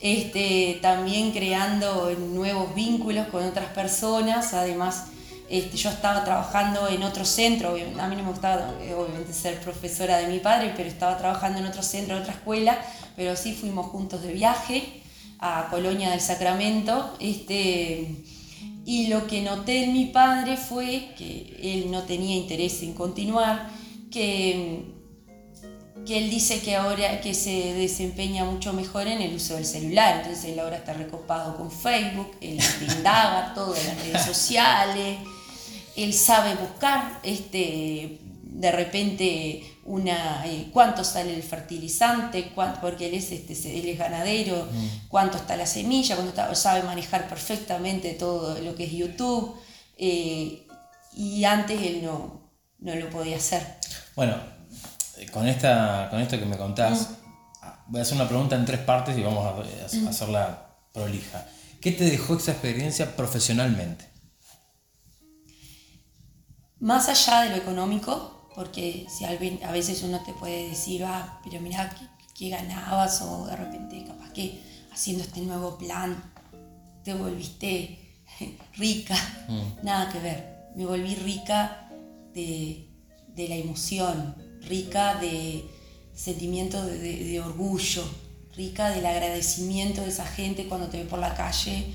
este, 0.00 0.78
también 0.82 1.32
creando 1.32 2.10
nuevos 2.18 2.74
vínculos 2.74 3.28
con 3.28 3.44
otras 3.44 3.72
personas, 3.72 4.52
además 4.52 5.06
este, 5.50 5.76
yo 5.76 5.90
estaba 5.90 6.24
trabajando 6.24 6.86
en 6.86 7.02
otro 7.02 7.24
centro, 7.24 7.70
a 7.70 8.06
mí 8.06 8.14
no 8.14 8.22
me 8.22 8.30
gustaba 8.30 8.72
eh, 8.82 8.94
obviamente 8.94 9.32
ser 9.32 9.58
profesora 9.58 10.18
de 10.18 10.28
mi 10.28 10.38
padre, 10.38 10.72
pero 10.76 10.88
estaba 10.88 11.18
trabajando 11.18 11.58
en 11.58 11.66
otro 11.66 11.82
centro, 11.82 12.14
en 12.14 12.22
otra 12.22 12.34
escuela, 12.34 12.78
pero 13.16 13.34
sí 13.34 13.52
fuimos 13.52 13.86
juntos 13.86 14.22
de 14.22 14.32
viaje 14.32 15.02
a 15.40 15.66
Colonia 15.68 16.10
del 16.10 16.20
Sacramento, 16.20 17.16
este, 17.18 18.14
y 18.86 19.08
lo 19.08 19.26
que 19.26 19.42
noté 19.42 19.84
en 19.84 19.92
mi 19.92 20.06
padre 20.06 20.56
fue 20.56 21.08
que 21.18 21.56
él 21.60 21.90
no 21.90 22.04
tenía 22.04 22.36
interés 22.36 22.80
en 22.84 22.94
continuar, 22.94 23.70
que, 24.12 24.84
que 26.06 26.18
él 26.18 26.30
dice 26.30 26.60
que 26.60 26.76
ahora 26.76 27.20
que 27.20 27.34
se 27.34 27.74
desempeña 27.74 28.44
mucho 28.44 28.72
mejor 28.72 29.08
en 29.08 29.20
el 29.20 29.34
uso 29.34 29.56
del 29.56 29.66
celular, 29.66 30.18
entonces 30.18 30.44
él 30.44 30.60
ahora 30.60 30.76
está 30.76 30.92
recopado 30.92 31.56
con 31.56 31.72
Facebook, 31.72 32.36
él 32.40 32.60
indaga 32.96 33.52
todas 33.52 33.84
las 33.84 34.00
redes 34.00 34.24
sociales, 34.24 35.18
él 35.96 36.12
sabe 36.14 36.54
buscar 36.56 37.20
este 37.22 38.18
de 38.42 38.72
repente 38.72 39.64
una 39.84 40.46
eh, 40.46 40.68
cuánto 40.72 41.02
sale 41.04 41.34
el 41.34 41.42
fertilizante 41.42 42.50
cuánto, 42.54 42.80
porque 42.80 43.06
él 43.08 43.14
es 43.14 43.30
este 43.32 43.54
él 43.78 43.88
es 43.88 43.98
ganadero 43.98 44.68
cuánto 45.08 45.36
está 45.38 45.56
la 45.56 45.66
semilla 45.66 46.14
cuánto 46.16 46.30
está- 46.30 46.54
sabe 46.54 46.82
manejar 46.82 47.28
perfectamente 47.28 48.12
todo 48.14 48.60
lo 48.60 48.74
que 48.74 48.84
es 48.84 48.92
YouTube 48.92 49.56
eh, 49.98 50.66
y 51.16 51.44
antes 51.44 51.80
él 51.82 52.02
no 52.04 52.50
no 52.80 52.94
lo 52.94 53.08
podía 53.10 53.36
hacer 53.36 53.62
Bueno, 54.16 54.36
eh, 55.18 55.26
con, 55.30 55.46
esta, 55.46 56.08
con 56.10 56.20
esto 56.20 56.38
que 56.38 56.46
me 56.46 56.56
contás, 56.56 57.08
ah, 57.62 57.84
voy 57.88 57.98
a 58.00 58.02
hacer 58.02 58.14
una 58.16 58.26
pregunta 58.28 58.56
en 58.56 58.64
tres 58.64 58.80
partes 58.80 59.16
y 59.18 59.22
vamos 59.22 59.44
a, 59.46 60.06
a 60.06 60.10
hacerla 60.10 60.76
prolija. 60.92 61.46
¿Qué 61.80 61.92
te 61.92 62.04
dejó 62.04 62.36
esa 62.36 62.52
experiencia 62.52 63.14
profesionalmente? 63.16 64.06
Más 66.80 67.08
allá 67.08 67.42
de 67.42 67.50
lo 67.50 67.56
económico, 67.56 68.48
porque 68.54 69.06
si 69.08 69.24
a 69.24 69.70
veces 69.72 70.02
uno 70.02 70.20
te 70.24 70.32
puede 70.32 70.68
decir, 70.70 71.04
ah, 71.04 71.40
pero 71.44 71.60
mira 71.60 71.94
qué, 72.34 72.48
ganabas, 72.48 73.20
o 73.22 73.46
de 73.46 73.54
repente 73.56 74.02
capaz 74.04 74.30
que 74.32 74.60
haciendo 74.92 75.22
este 75.22 75.40
nuevo 75.42 75.76
plan 75.76 76.22
te 77.04 77.14
volviste 77.14 77.98
rica, 78.76 79.16
nada 79.82 80.10
que 80.10 80.18
ver, 80.20 80.70
me 80.74 80.86
volví 80.86 81.14
rica 81.16 81.90
de, 82.34 82.88
de 83.28 83.48
la 83.48 83.56
emoción, 83.56 84.34
rica 84.62 85.16
de 85.16 85.64
sentimiento 86.14 86.84
de, 86.84 86.98
de- 86.98 87.24
de 87.24 87.40
orgullo, 87.40 88.04
rica 88.56 88.90
del 88.90 89.06
agradecimiento 89.06 90.00
de 90.02 90.08
esa 90.08 90.26
gente 90.26 90.66
cuando 90.66 90.88
te 90.88 90.98
ve 90.98 91.04
por 91.04 91.18
la 91.18 91.34
calle 91.34 91.94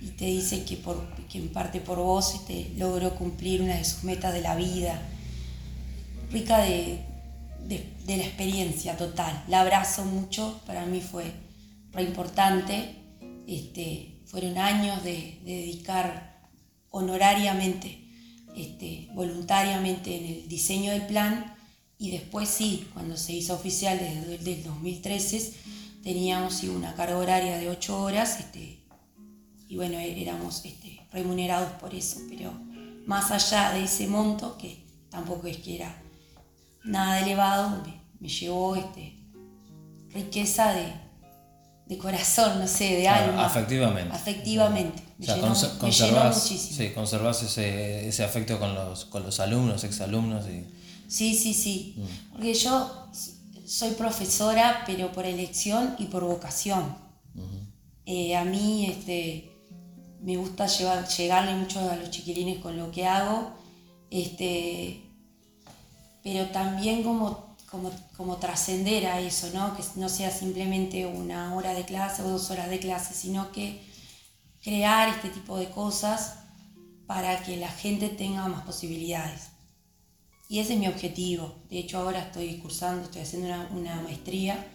y 0.00 0.08
te 0.08 0.26
dice 0.26 0.64
que, 0.64 0.76
por, 0.76 1.06
que 1.28 1.38
en 1.38 1.48
parte 1.48 1.80
por 1.80 1.98
vos 1.98 2.40
logró 2.76 3.14
cumplir 3.14 3.62
una 3.62 3.76
de 3.76 3.84
sus 3.84 4.04
metas 4.04 4.32
de 4.34 4.40
la 4.40 4.54
vida, 4.56 5.00
rica 6.30 6.58
de, 6.58 7.00
de- 7.66 7.86
la 8.06 8.24
experiencia 8.24 8.96
total. 8.96 9.44
La 9.48 9.60
abrazo 9.62 10.04
mucho, 10.04 10.60
para 10.66 10.86
mí 10.86 11.00
fue 11.00 11.32
re 11.92 12.02
importante. 12.02 12.96
Este, 13.46 14.20
fueron 14.26 14.58
años 14.58 15.02
de, 15.04 15.38
de 15.44 15.52
dedicar 15.58 16.40
honorariamente, 16.90 17.98
este, 18.56 19.08
voluntariamente 19.14 20.16
en 20.16 20.24
el 20.24 20.48
diseño 20.48 20.92
del 20.92 21.06
plan 21.06 21.54
y 21.98 22.10
después 22.10 22.48
sí, 22.48 22.86
cuando 22.92 23.16
se 23.16 23.32
hizo 23.32 23.54
oficial 23.54 23.98
desde 23.98 24.52
el 24.52 24.64
2013, 24.64 25.52
teníamos 26.02 26.62
una 26.64 26.94
carga 26.94 27.16
horaria 27.16 27.56
de 27.58 27.68
8 27.70 28.02
horas 28.02 28.38
este, 28.40 28.78
y 29.68 29.76
bueno, 29.76 29.98
é- 29.98 30.20
éramos 30.22 30.64
este, 30.64 31.00
remunerados 31.12 31.70
por 31.80 31.94
eso, 31.94 32.18
pero 32.28 32.52
más 33.06 33.30
allá 33.30 33.72
de 33.72 33.84
ese 33.84 34.06
monto, 34.08 34.56
que 34.58 34.84
tampoco 35.10 35.46
es 35.46 35.58
que 35.58 35.76
era 35.76 36.02
nada 36.84 37.20
elevado, 37.20 37.82
me, 37.84 38.00
me 38.20 38.28
llevó 38.28 38.76
este, 38.76 39.16
riqueza 40.10 40.72
de, 40.72 40.92
de 41.86 41.98
corazón, 41.98 42.58
no 42.58 42.66
sé, 42.66 42.96
de 42.96 43.08
Ah, 43.08 43.24
alma. 43.24 43.46
afectivamente. 43.46 44.14
Afectivamente. 44.14 45.02
O 45.02 45.20
Me, 45.20 45.26
sea, 45.26 45.36
llenó, 45.36 45.48
conser- 45.48 45.62
me 45.62 45.68
llenó 45.70 45.78
conservás, 45.80 46.42
muchísimo. 46.42 46.76
sí, 46.78 46.90
conservás 46.94 47.42
ese, 47.42 48.08
ese 48.08 48.24
afecto 48.24 48.58
con 48.58 48.74
los, 48.74 49.04
con 49.06 49.22
los 49.22 49.40
alumnos, 49.40 49.84
exalumnos 49.84 50.46
y... 50.48 50.64
Sí, 51.08 51.34
sí, 51.36 51.54
sí. 51.54 51.94
Mm. 51.96 52.32
Porque 52.32 52.54
yo 52.54 53.08
soy 53.64 53.92
profesora, 53.92 54.82
pero 54.86 55.12
por 55.12 55.24
elección 55.24 55.94
y 55.98 56.06
por 56.06 56.24
vocación. 56.24 56.96
Eh, 58.06 58.36
a 58.36 58.44
mí 58.44 58.86
este, 58.86 59.50
me 60.20 60.36
gusta 60.36 60.66
llegarle 60.66 61.54
mucho 61.54 61.80
a 61.80 61.96
los 61.96 62.10
chiquilines 62.10 62.58
con 62.58 62.76
lo 62.76 62.90
que 62.90 63.06
hago, 63.06 63.52
este, 64.10 65.02
pero 66.22 66.46
también 66.50 67.02
como, 67.02 67.56
como, 67.70 67.90
como 68.16 68.36
trascender 68.36 69.06
a 69.06 69.20
eso, 69.20 69.50
¿no? 69.52 69.76
que 69.76 69.82
no 69.96 70.08
sea 70.08 70.30
simplemente 70.30 71.06
una 71.06 71.54
hora 71.54 71.74
de 71.74 71.84
clase 71.84 72.22
o 72.22 72.28
dos 72.28 72.50
horas 72.50 72.68
de 72.70 72.78
clase, 72.78 73.14
sino 73.14 73.52
que 73.52 73.82
crear 74.62 75.08
este 75.08 75.28
tipo 75.28 75.56
de 75.58 75.70
cosas 75.70 76.38
para 77.06 77.42
que 77.44 77.56
la 77.56 77.68
gente 77.68 78.08
tenga 78.08 78.48
más 78.48 78.64
posibilidades. 78.64 79.50
Y 80.48 80.60
ese 80.60 80.74
es 80.74 80.78
mi 80.78 80.88
objetivo. 80.88 81.54
De 81.70 81.78
hecho, 81.78 81.98
ahora 81.98 82.20
estoy 82.20 82.58
cursando, 82.58 83.04
estoy 83.04 83.22
haciendo 83.22 83.48
una, 83.70 84.00
maestría 84.00 84.66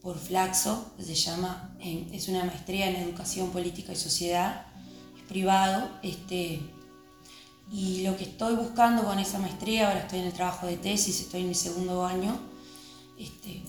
por 0.00 0.18
Flaxo, 0.18 0.92
se 0.98 1.14
llama, 1.14 1.76
es 1.80 2.28
una 2.28 2.44
maestría 2.44 2.88
en 2.90 2.96
educación 2.96 3.50
política 3.50 3.92
y 3.92 3.96
sociedad, 3.96 4.66
privado, 5.28 5.88
este, 6.02 6.60
Y 7.72 8.02
lo 8.04 8.16
que 8.16 8.24
estoy 8.24 8.54
buscando 8.54 9.04
con 9.04 9.18
esa 9.18 9.38
maestría, 9.38 9.88
ahora 9.88 10.00
estoy 10.00 10.20
en 10.20 10.26
el 10.26 10.32
trabajo 10.32 10.66
de 10.66 10.76
tesis, 10.76 11.20
estoy 11.20 11.40
en 11.40 11.48
mi 11.48 11.54
segundo 11.54 12.04
año. 12.04 12.38
Este, 13.18 13.62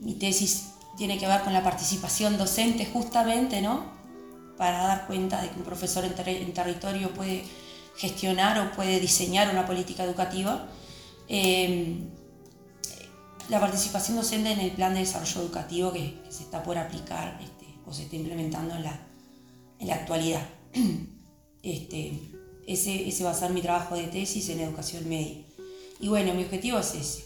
mi 0.00 0.14
tesis 0.14 0.70
tiene 0.96 1.18
que 1.18 1.26
ver 1.26 1.42
con 1.42 1.52
la 1.52 1.62
participación 1.62 2.38
docente 2.38 2.86
justamente, 2.86 3.60
¿no? 3.60 3.84
Para 4.56 4.78
dar 4.86 5.06
cuenta 5.06 5.40
de 5.42 5.50
que 5.50 5.58
un 5.58 5.64
profesor 5.64 6.04
en, 6.04 6.14
ter- 6.14 6.28
en 6.28 6.52
territorio 6.52 7.12
puede 7.12 7.44
gestionar 7.96 8.58
o 8.58 8.72
puede 8.72 9.00
diseñar 9.00 9.50
una 9.50 9.66
política 9.66 10.02
educativa. 10.04 10.66
Eh, 11.28 11.98
la 13.48 13.60
participación 13.60 14.16
docente 14.16 14.52
en 14.52 14.60
el 14.60 14.70
plan 14.72 14.94
de 14.94 15.00
desarrollo 15.00 15.42
educativo 15.42 15.92
que, 15.92 16.20
que 16.24 16.32
se 16.32 16.44
está 16.44 16.62
por 16.62 16.78
aplicar 16.78 17.38
este, 17.42 17.66
o 17.86 17.92
se 17.92 18.04
está 18.04 18.16
implementando 18.16 18.74
en 18.74 18.82
la, 18.84 18.98
en 19.78 19.88
la 19.88 19.94
actualidad. 19.94 20.46
Este, 21.62 22.18
ese, 22.66 23.08
ese 23.08 23.22
va 23.22 23.30
a 23.30 23.34
ser 23.34 23.52
mi 23.52 23.62
trabajo 23.62 23.94
de 23.94 24.08
tesis 24.08 24.48
en 24.48 24.58
educación 24.58 25.08
media. 25.08 25.44
Y 26.00 26.08
bueno, 26.08 26.34
mi 26.34 26.42
objetivo 26.42 26.78
es 26.80 26.92
ese. 26.96 27.24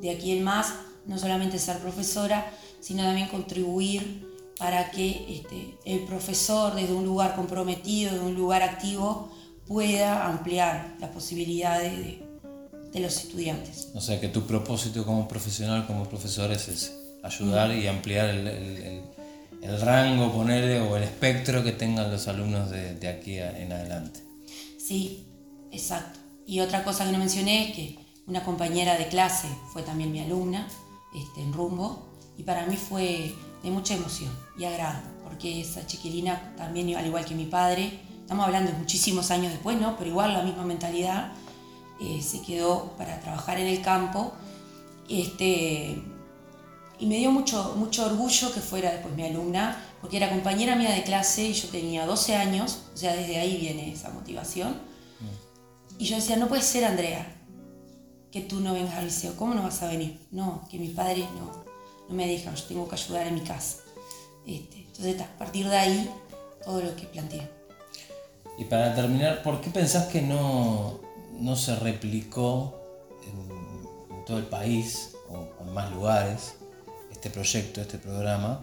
De 0.00 0.10
aquí 0.10 0.30
en 0.30 0.44
más, 0.44 0.72
no 1.06 1.18
solamente 1.18 1.58
ser 1.58 1.78
profesora, 1.78 2.48
sino 2.80 3.02
también 3.02 3.26
contribuir 3.28 4.28
para 4.58 4.90
que 4.90 5.40
este, 5.40 5.76
el 5.84 6.04
profesor 6.04 6.74
desde 6.74 6.92
un 6.92 7.04
lugar 7.04 7.34
comprometido, 7.34 8.14
de 8.14 8.20
un 8.20 8.34
lugar 8.34 8.62
activo, 8.62 9.32
pueda 9.66 10.26
ampliar 10.26 10.96
las 11.00 11.10
posibilidades 11.10 12.20
de, 12.92 13.00
los 13.00 13.16
estudiantes. 13.16 13.88
O 13.94 14.00
sea 14.00 14.20
que 14.20 14.28
tu 14.28 14.42
propósito 14.46 15.04
como 15.04 15.26
profesional, 15.26 15.84
como 15.88 16.08
profesor 16.08 16.52
es 16.52 16.68
ese, 16.68 16.92
ayudar 17.24 17.76
y 17.76 17.88
ampliar 17.88 18.28
el- 18.28 19.02
el 19.64 19.80
rango, 19.80 20.30
ponerle, 20.30 20.80
o 20.80 20.96
el 20.96 21.02
espectro 21.02 21.64
que 21.64 21.72
tengan 21.72 22.10
los 22.10 22.28
alumnos 22.28 22.70
de, 22.70 23.08
aquí 23.08 23.38
en 23.38 23.72
adelante. 23.72 24.20
Sí, 24.78 25.26
exacto. 25.72 26.20
Y 26.46 26.60
otra 26.60 26.84
cosa 26.84 27.06
que 27.06 27.12
no 27.12 27.18
mencioné 27.18 27.68
es 27.68 27.74
que 27.74 27.98
una 28.26 28.44
compañera 28.44 28.98
de 28.98 29.08
clase 29.08 29.48
fue 29.72 29.82
también 29.82 30.12
mi 30.12 30.20
alumna 30.20 30.68
este, 31.14 31.42
en 31.42 31.52
rumbo 31.52 32.06
y 32.36 32.42
para 32.42 32.66
mí 32.66 32.76
fue 32.76 33.34
de 33.62 33.70
mucha 33.70 33.94
emoción 33.94 34.30
y 34.58 34.64
agrado, 34.64 35.00
porque 35.24 35.62
esa 35.62 35.86
chiquilina 35.86 36.54
también, 36.56 36.94
al 36.96 37.06
igual 37.06 37.24
que 37.24 37.34
mi 37.34 37.46
padre, 37.46 38.00
estamos 38.20 38.44
hablando 38.44 38.72
de 38.72 38.78
muchísimos 38.78 39.30
años 39.30 39.52
después, 39.52 39.80
¿no? 39.80 39.96
Pero 39.96 40.10
igual 40.10 40.34
la 40.34 40.42
misma 40.42 40.64
mentalidad, 40.64 41.32
eh, 42.00 42.20
se 42.20 42.42
quedó 42.42 42.94
para 42.98 43.20
trabajar 43.20 43.58
en 43.58 43.68
el 43.68 43.80
campo. 43.80 44.34
Este, 45.08 46.02
y 46.98 47.06
me 47.06 47.16
dio 47.16 47.30
mucho, 47.30 47.74
mucho 47.76 48.06
orgullo 48.06 48.52
que 48.52 48.60
fuera 48.60 48.92
después 48.92 49.14
mi 49.14 49.24
alumna, 49.24 49.82
porque 50.00 50.16
era 50.16 50.30
compañera 50.30 50.76
mía 50.76 50.90
de 50.90 51.02
clase 51.02 51.44
y 51.44 51.52
yo 51.52 51.68
tenía 51.68 52.06
12 52.06 52.36
años, 52.36 52.84
o 52.94 52.96
sea, 52.96 53.14
desde 53.14 53.38
ahí 53.38 53.56
viene 53.56 53.92
esa 53.92 54.10
motivación. 54.10 54.94
Y 55.98 56.06
yo 56.06 56.16
decía, 56.16 56.36
no 56.36 56.48
puede 56.48 56.62
ser, 56.62 56.84
Andrea, 56.84 57.24
que 58.30 58.40
tú 58.40 58.60
no 58.60 58.74
vengas 58.74 58.96
al 58.96 59.04
liceo, 59.04 59.36
¿cómo 59.36 59.54
no 59.54 59.62
vas 59.62 59.82
a 59.82 59.88
venir? 59.88 60.18
No, 60.32 60.66
que 60.68 60.78
mis 60.78 60.90
padres 60.90 61.24
no, 61.38 61.64
no 62.08 62.14
me 62.14 62.26
dejan, 62.26 62.54
yo 62.54 62.64
tengo 62.64 62.88
que 62.88 62.96
ayudar 62.96 63.26
en 63.28 63.34
mi 63.34 63.42
casa. 63.42 63.78
Este, 64.44 64.78
entonces, 64.78 65.20
a 65.20 65.38
partir 65.38 65.68
de 65.68 65.76
ahí, 65.76 66.10
todo 66.64 66.80
lo 66.80 66.96
que 66.96 67.04
planteé. 67.04 67.48
Y 68.58 68.64
para 68.64 68.94
terminar, 68.94 69.42
¿por 69.42 69.60
qué 69.60 69.70
pensás 69.70 70.06
que 70.06 70.20
no, 70.20 71.00
no 71.38 71.56
se 71.56 71.76
replicó 71.76 72.80
en, 73.24 74.16
en 74.16 74.24
todo 74.24 74.38
el 74.38 74.46
país 74.46 75.14
o 75.28 75.62
en 75.62 75.72
más 75.72 75.90
lugares 75.92 76.56
este 77.24 77.30
proyecto, 77.30 77.80
este 77.80 77.96
programa? 77.96 78.60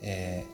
Eh, 0.00 0.44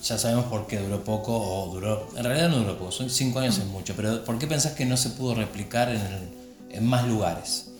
ya 0.00 0.16
sabemos 0.16 0.44
por 0.44 0.68
qué 0.68 0.78
duró 0.78 1.02
poco 1.02 1.36
o 1.36 1.74
duró, 1.74 2.08
en 2.16 2.22
realidad 2.22 2.48
no 2.50 2.58
duró 2.58 2.78
poco, 2.78 2.92
son 2.92 3.10
cinco 3.10 3.40
años 3.40 3.58
es 3.58 3.64
mucho, 3.66 3.94
pero 3.96 4.24
¿por 4.24 4.38
qué 4.38 4.46
pensás 4.46 4.72
que 4.74 4.84
no 4.86 4.96
se 4.96 5.10
pudo 5.10 5.34
replicar 5.34 5.88
en, 5.88 6.00
el- 6.70 6.82
más 6.82 7.08
lugares? 7.08 7.72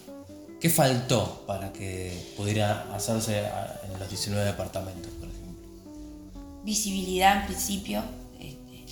¿Qué 0.61 0.69
faltó 0.69 1.45
para 1.47 1.73
que 1.73 2.33
pudiera 2.37 2.93
hacerse 2.93 3.39
en 3.39 3.99
los 4.01 4.09
19 4.09 4.45
departamentos, 4.45 5.13
por 5.13 5.29
ejemplo? 5.29 6.63
visibilidad 6.65 7.43
en 7.43 7.47
principio. 7.47 8.03
este, 8.41 8.85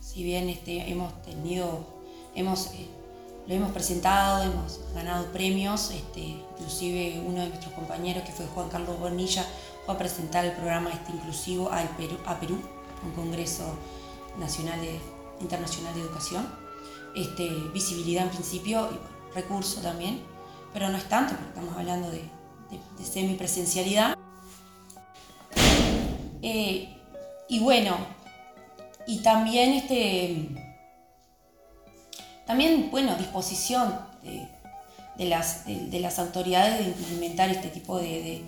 si 0.00 0.22
bien 0.24 0.48
este, 0.48 0.90
hemos 0.90 1.20
tenido, 1.22 1.84
hemos, 2.34 2.68
eh, 2.68 2.86
lo 3.50 3.56
hemos 3.56 3.72
presentado, 3.72 4.44
hemos 4.44 4.78
ganado 4.94 5.26
premios, 5.32 5.90
este, 5.90 6.20
inclusive 6.20 7.20
uno 7.26 7.40
de 7.42 7.48
nuestros 7.48 7.74
compañeros 7.74 8.22
que 8.22 8.30
fue 8.30 8.46
Juan 8.46 8.68
Carlos 8.68 8.96
Bonilla 9.00 9.44
fue 9.84 9.92
a 9.96 9.98
presentar 9.98 10.44
el 10.44 10.52
programa 10.52 10.90
este 10.90 11.10
inclusivo 11.10 11.68
al 11.68 11.88
Perú, 11.96 12.16
a 12.26 12.38
Perú, 12.38 12.60
un 13.04 13.10
congreso 13.10 13.64
nacional 14.38 14.78
internacional 15.40 15.92
de 15.94 16.00
educación. 16.00 16.46
Este, 17.16 17.48
visibilidad 17.74 18.22
en 18.22 18.30
principio 18.30 18.88
y 18.92 19.34
recurso 19.34 19.80
también, 19.80 20.22
pero 20.72 20.88
no 20.88 20.96
es 20.96 21.08
tanto 21.08 21.32
porque 21.34 21.48
estamos 21.48 21.76
hablando 21.76 22.08
de, 22.08 22.18
de- 22.70 22.80
de 22.98 23.04
semipresencialidad. 23.04 24.16
Eh, 26.40 26.96
y 27.48 27.58
bueno, 27.58 27.96
y 29.08 29.22
también 29.24 29.72
este 29.72 30.69
también 32.50 32.90
bueno 32.90 33.14
disposición 33.14 33.94
de, 34.24 34.48
de 35.16 35.24
las, 35.26 35.64
de, 35.66 36.00
las 36.00 36.18
autoridades 36.18 36.78
de 36.80 36.84
implementar 36.86 37.48
este 37.48 37.68
tipo 37.68 37.98
de, 37.98 38.42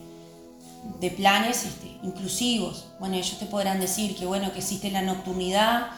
de- 1.01 1.11
planes 1.12 1.65
este, 1.65 1.87
inclusivos. 2.03 2.87
Bueno, 2.99 3.15
ellos 3.15 3.38
te 3.38 3.47
podrán 3.47 3.79
decir 3.79 4.17
que 4.17 4.27
bueno 4.27 4.53
que 4.53 4.59
existe 4.59 4.91
la 4.91 5.03
nocturnidad, 5.03 5.91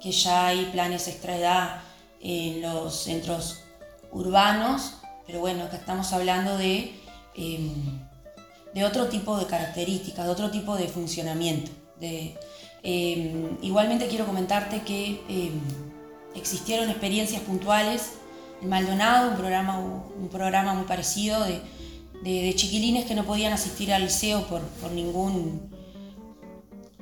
que 0.00 0.10
ya 0.10 0.46
hay 0.48 0.64
planes 0.72 1.06
extra 1.06 1.36
edad 1.36 1.80
en 2.20 2.62
los 2.62 2.96
centros 3.04 3.60
urbanos, 4.10 4.94
pero 5.24 5.38
bueno, 5.38 5.62
acá 5.62 5.76
estamos 5.76 6.12
hablando 6.12 6.58
de 6.58 7.00
em, 7.36 8.00
de 8.74 8.84
otro 8.84 9.06
tipo 9.06 9.38
de 9.38 9.46
características, 9.46 10.24
de 10.26 10.32
otro 10.32 10.50
tipo 10.50 10.76
de 10.76 10.88
funcionamiento. 10.88 11.70
Eh, 12.00 12.34
igualmente 13.62 14.08
quiero 14.08 14.26
comentarte 14.26 14.80
que 14.82 15.20
eh, 15.28 15.52
existieron 16.34 16.88
experiencias 16.90 17.42
puntuales 17.42 18.12
en 18.60 18.68
Maldonado, 18.68 19.30
un 19.30 19.36
programa, 19.36 19.78
un 19.78 20.28
programa 20.30 20.74
muy 20.74 20.84
parecido 20.86 21.42
de, 21.44 21.60
de- 22.22 22.42
de 22.42 22.54
chiquilines 22.54 23.04
que 23.06 23.14
no 23.14 23.24
podían 23.24 23.52
asistir 23.52 23.92
al 23.92 24.02
liceo 24.02 24.46
por, 24.46 24.60
por 24.80 24.90
ningún 24.92 25.70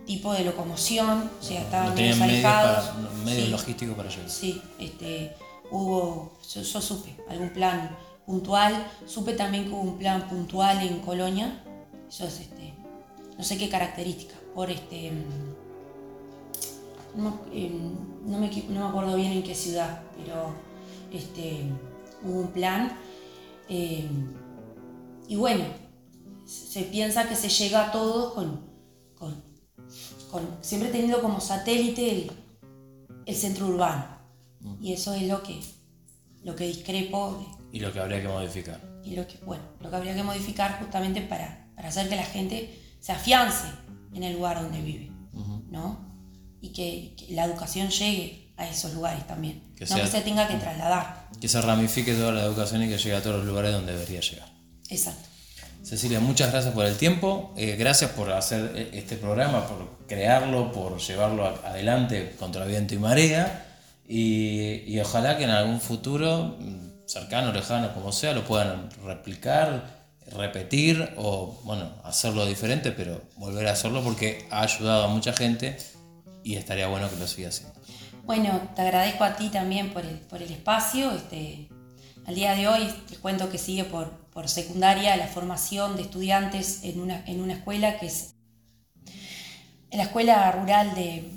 tipo 0.06 0.32
de 0.32 0.44
locomoción, 0.44 1.30
o 1.40 1.42
sea, 1.42 1.60
estaban 1.60 1.90
No 1.90 1.94
medios, 1.94 2.20
alejados. 2.20 2.86
para, 2.86 3.10
medios 3.24 3.44
Sí. 3.44 3.50
logísticos 3.50 3.96
para 3.96 4.08
llegar. 4.08 4.30
Sí, 4.30 4.62
este, 4.78 5.34
hubo, 5.70 6.32
yo, 6.52 6.62
yo 6.62 6.80
supe 6.80 7.14
algún 7.28 7.50
plan 7.50 7.96
puntual, 8.26 8.86
supe 9.06 9.34
también 9.34 9.64
que 9.64 9.70
hubo 9.70 9.82
un 9.82 9.98
plan 9.98 10.28
puntual 10.28 10.80
en 10.82 10.98
Colonia, 11.00 11.62
eso 12.08 12.26
es, 12.26 12.40
este, 12.40 12.74
no 13.38 13.44
sé 13.44 13.56
qué 13.58 13.68
características, 13.68 14.38
por 14.54 14.70
este, 14.70 15.12
no, 17.16 17.40
me- 17.46 17.66
em, 17.66 17.94
no 18.26 18.38
me, 18.38 18.48
no 18.68 18.80
me 18.80 18.86
acuerdo 18.86 19.16
bien 19.16 19.32
en 19.32 19.42
qué 19.42 19.54
ciudad, 19.54 20.02
pero 20.16 20.54
este, 21.12 21.64
hubo 22.22 22.40
un 22.40 22.48
plan, 22.48 22.92
em, 23.68 24.32
y 25.28 25.36
bueno, 25.36 25.64
se 26.46 26.82
piensa 26.82 27.28
que 27.28 27.36
se 27.36 27.48
llega 27.48 27.88
a 27.88 27.92
todos 27.92 28.34
con, 28.34 28.60
con, 29.18 29.42
con- 30.30 30.48
siempre 30.60 30.90
teniendo 30.90 31.20
como 31.22 31.40
satélite 31.40 32.10
el, 32.10 32.32
el 33.26 33.34
centro 33.34 33.66
urbano. 33.68 34.04
Y 34.80 34.92
eso 34.92 35.14
es 35.14 35.22
lo 35.26 35.42
que, 35.42 35.58
lo 36.44 36.54
que 36.54 36.66
discrepo 36.66 37.38
de- 37.38 37.60
Y 37.76 37.80
lo 37.80 37.92
que 37.92 38.00
habría 38.00 38.20
que 38.20 38.28
modificar. 38.28 38.80
y 39.04 39.14
lo 39.16 39.26
que, 39.26 39.38
bueno, 39.44 39.62
lo 39.80 39.88
que 39.90 39.96
habría 39.96 40.14
que 40.14 40.22
modificar 40.22 40.78
justamente 40.80 41.22
para, 41.22 41.70
para 41.76 41.88
hacer 41.88 42.08
que 42.08 42.16
la 42.16 42.24
gente 42.24 42.78
se 43.00 43.12
afiance 43.12 43.66
en 44.12 44.22
el 44.24 44.34
lugar 44.34 44.60
donde 44.60 44.82
vive, 44.82 45.10
¿no? 45.70 46.09
Y 46.60 46.70
que, 46.72 47.14
que 47.16 47.34
la 47.34 47.44
educación 47.44 47.88
llegue 47.90 48.52
a 48.56 48.68
esos 48.68 48.92
lugares 48.94 49.26
también, 49.26 49.62
Que 49.76 49.84
no 49.84 49.86
sea- 49.96 50.04
que 50.04 50.10
se 50.10 50.20
tenga 50.20 50.46
que 50.46 50.56
trasladar. 50.56 51.28
Que 51.40 51.48
se 51.48 51.60
ramifique 51.62 52.12
toda 52.14 52.32
la 52.32 52.42
educación 52.44 52.82
y 52.82 52.88
que 52.88 52.98
llegue 52.98 53.16
a 53.16 53.22
todos 53.22 53.36
los 53.36 53.46
lugares 53.46 53.72
donde 53.72 53.92
debería 53.92 54.20
llegar. 54.20 54.48
Exacto. 54.90 55.28
Cecilia, 55.82 56.20
muchas 56.20 56.52
gracias 56.52 56.74
por 56.74 56.84
el 56.84 56.96
tiempo, 56.98 57.54
eh, 57.56 57.76
gracias 57.78 58.10
por 58.10 58.30
hacer 58.32 58.72
eh, 58.76 58.90
este 58.92 59.16
programa, 59.16 59.66
por 59.66 60.06
crearlo, 60.06 60.70
por 60.72 60.98
llevarlo 61.00 61.46
a- 61.46 61.68
adelante 61.70 62.36
contra 62.38 62.66
viento 62.66 62.94
y 62.94 62.98
marea 62.98 63.66
y, 64.06 64.82
y 64.86 65.00
ojalá 65.00 65.38
que 65.38 65.44
en 65.44 65.50
algún 65.50 65.80
futuro, 65.80 66.56
mm, 66.60 67.08
cercano, 67.08 67.52
lejano, 67.52 67.94
como 67.94 68.12
sea, 68.12 68.34
lo 68.34 68.44
puedan 68.44 68.90
replicar, 69.04 70.00
repetir 70.36 71.14
o, 71.16 71.60
bueno, 71.64 71.90
hacerlo 72.04 72.44
diferente, 72.46 72.92
pero 72.92 73.22
volver 73.36 73.66
a 73.68 73.72
hacerlo 73.72 74.02
porque 74.04 74.46
ha 74.50 74.60
ayudado 74.62 75.04
a 75.04 75.08
mucha 75.08 75.32
gente 75.32 75.76
y 76.42 76.56
estaría 76.56 76.88
bueno 76.88 77.10
que 77.10 77.16
lo 77.16 77.26
siga 77.26 77.48
haciendo. 77.48 77.80
Bueno, 78.24 78.60
te 78.76 78.82
agradezco 78.82 79.24
a 79.24 79.36
ti 79.36 79.48
también 79.48 79.92
por 79.92 80.04
el, 80.04 80.16
por 80.18 80.42
el 80.42 80.52
espacio. 80.52 81.10
Este, 81.12 81.68
al 82.26 82.34
día 82.34 82.54
de 82.54 82.68
hoy 82.68 82.86
te 83.08 83.16
cuento 83.16 83.50
que 83.50 83.58
sigue 83.58 83.84
por, 83.84 84.10
por 84.28 84.48
secundaria 84.48 85.16
la 85.16 85.26
formación 85.26 85.96
de 85.96 86.02
estudiantes 86.02 86.84
en 86.84 87.00
una, 87.00 87.24
en 87.26 87.40
una 87.40 87.54
escuela 87.54 87.98
que 87.98 88.06
es 88.06 88.34
en 89.90 89.98
la 89.98 90.04
escuela 90.04 90.52
rural 90.52 90.94
de, 90.94 91.28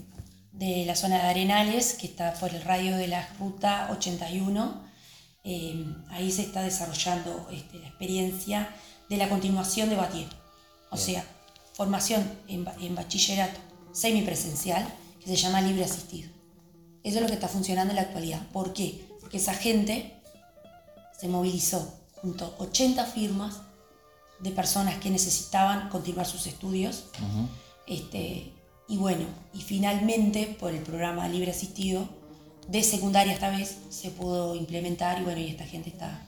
de 0.52 0.86
la 0.86 0.96
zona 0.96 1.16
de 1.16 1.30
Arenales, 1.30 1.96
que 1.96 2.06
está 2.06 2.34
por 2.36 2.54
el 2.54 2.62
radio 2.62 2.96
de 2.96 3.08
la 3.08 3.28
ruta 3.40 3.90
81. 3.92 4.84
Eh, 5.44 5.84
ahí 6.12 6.32
se 6.32 6.44
está 6.44 6.62
desarrollando 6.62 7.50
este, 7.52 7.80
la 7.80 7.88
experiencia 7.88 8.70
de 9.10 9.18
la 9.18 9.28
continuación 9.28 9.90
de 9.90 9.96
Batier. 9.96 10.28
O 10.92 10.98
sea, 10.98 11.26
formación 11.74 12.24
en, 12.48 12.68
en 12.80 12.94
bachillerato 12.94 13.73
semipresencial 13.94 14.86
que 15.20 15.28
se 15.28 15.36
llama 15.36 15.62
libre 15.62 15.86
asistido. 15.86 16.30
Eso 17.04 17.18
es 17.18 17.22
lo 17.22 17.28
que 17.28 17.36
está 17.36 17.48
funcionando 17.48 17.92
en 17.92 17.98
la 17.98 18.04
actualidad. 18.04 18.42
¿Por 18.52 18.74
qué? 18.74 19.06
Porque 19.22 19.38
esa 19.38 19.54
gente 19.54 20.14
se 21.20 21.28
movilizó 21.28 21.94
junto 22.16 22.46
a 22.46 22.64
80 22.64 23.06
firmas 23.06 23.62
de 24.40 24.52
personas 24.52 24.98
que 24.98 25.10
necesitaban 25.10 25.90
continuar 25.90 26.26
sus 26.26 26.48
estudios. 26.48 27.06
Este, 27.88 28.52
y 28.88 28.98
bueno, 28.98 29.26
y 29.54 29.62
finalmente 29.62 30.56
por 30.60 30.74
el 30.74 30.82
programa 30.82 31.28
Libre 31.28 31.52
Asistido 31.52 32.08
de 32.68 32.82
secundaria 32.84 33.34
esta 33.34 33.50
vez 33.50 33.78
se 33.90 34.10
pudo 34.10 34.56
implementar 34.56 35.20
y 35.20 35.24
bueno, 35.24 35.42
y 35.42 35.48
esta 35.48 35.66
gente 35.66 35.90
está 35.90 36.26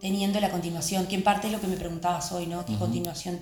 teniendo 0.00 0.40
la 0.40 0.50
continuación, 0.50 1.06
que 1.06 1.14
en 1.14 1.22
parte 1.22 1.48
es 1.48 1.52
lo 1.52 1.60
que 1.60 1.66
me 1.66 1.76
preguntabas 1.76 2.32
hoy, 2.32 2.46
¿no? 2.46 2.64
¿Qué 2.64 2.76
continuación 2.76 3.40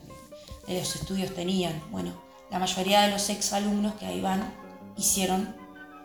de 0.67 0.79
los 0.79 0.95
estudios 0.97 1.35
tenían? 1.35 1.81
Bueno, 1.91 2.13
la 2.51 2.59
mayoría 2.59 3.03
de 3.03 3.11
los 3.11 3.29
ex 3.31 3.53
alumnos 3.53 3.95
que 3.95 4.07
ahí 4.07 4.21
van 4.21 4.55
hicieron 4.97 5.55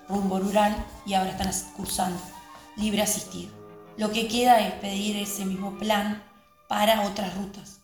rumbo 0.08 0.40
rural 0.40 0.76
y 1.06 1.14
ahora 1.14 1.32
están 1.32 1.52
cursando 1.76 2.20
libre 2.76 3.02
asistido. 3.02 3.52
Lo 3.98 4.12
que 4.12 4.28
queda 4.28 4.66
es 4.66 4.74
pedir 4.76 5.18
ese 5.18 5.46
mismo 5.46 5.78
plan 5.78 6.24
para 6.68 7.08
otras 7.08 7.36
rutas, 7.36 7.82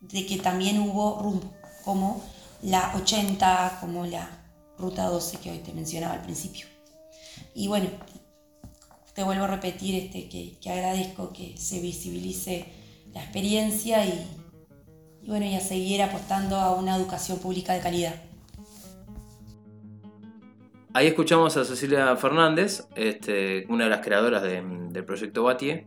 de 0.00 0.26
que 0.26 0.38
también 0.38 0.78
hubo 0.80 1.20
rumbo, 1.22 1.52
como 1.84 2.22
la 2.62 2.94
80, 2.96 3.78
como 3.80 4.06
la 4.06 4.28
ruta 4.78 5.04
12 5.04 5.38
que 5.38 5.50
hoy 5.50 5.58
te 5.58 5.72
mencionaba 5.72 6.14
al 6.14 6.22
principio. 6.22 6.66
Y 7.54 7.68
bueno, 7.68 7.90
te 9.14 9.22
vuelvo 9.22 9.44
a 9.44 9.48
repetir 9.48 9.94
este, 9.94 10.28
que, 10.28 10.58
que 10.58 10.70
agradezco 10.70 11.32
que 11.32 11.56
se 11.56 11.80
visibilice 11.80 12.66
la 13.12 13.22
experiencia 13.22 14.04
y, 14.04 14.26
y 15.26 15.30
bueno, 15.30 15.44
y 15.44 15.54
a 15.56 15.60
seguir 15.60 16.00
apostando 16.02 16.56
a 16.56 16.74
una 16.74 16.94
educación 16.96 17.38
pública 17.38 17.72
de 17.74 17.80
calidad. 17.80 18.14
Ahí 20.92 21.08
escuchamos 21.08 21.56
a 21.56 21.64
Cecilia 21.64 22.14
Fernández, 22.16 22.86
este, 22.94 23.66
una 23.68 23.84
de 23.84 23.90
las 23.90 24.00
creadoras 24.00 24.42
de- 24.42 24.62
del 24.90 25.04
proyecto 25.04 25.42
Batie. 25.42 25.86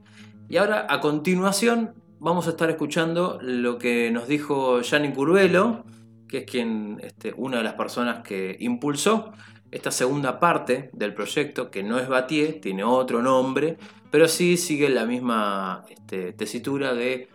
Y 0.49 0.57
ahora, 0.57 0.85
a 0.89 0.99
continuación, 0.99 1.93
vamos 2.19 2.47
a 2.47 2.51
estar 2.51 2.69
escuchando 2.69 3.39
lo 3.41 3.77
que 3.79 4.11
nos 4.11 4.27
dijo 4.27 4.81
Yanni 4.81 5.13
Curvelo, 5.13 5.85
que 6.27 6.39
es 6.39 6.45
quien, 6.45 6.99
este, 7.01 7.33
una 7.37 7.57
de 7.57 7.63
las 7.63 7.73
personas 7.73 8.21
que 8.23 8.57
impulsó 8.59 9.31
esta 9.71 9.89
segunda 9.89 10.39
parte 10.39 10.89
del 10.93 11.13
proyecto, 11.13 11.71
que 11.71 11.81
no 11.81 11.97
es 11.97 12.07
Batie, 12.07 12.53
tiene 12.53 12.83
otro 12.83 13.23
nombre, 13.23 13.77
pero 14.11 14.27
sí 14.27 14.57
sigue 14.57 14.89
la 14.89 15.05
misma 15.05 15.85
este, 15.89 16.33
tesitura 16.33 16.93
de 16.93 17.29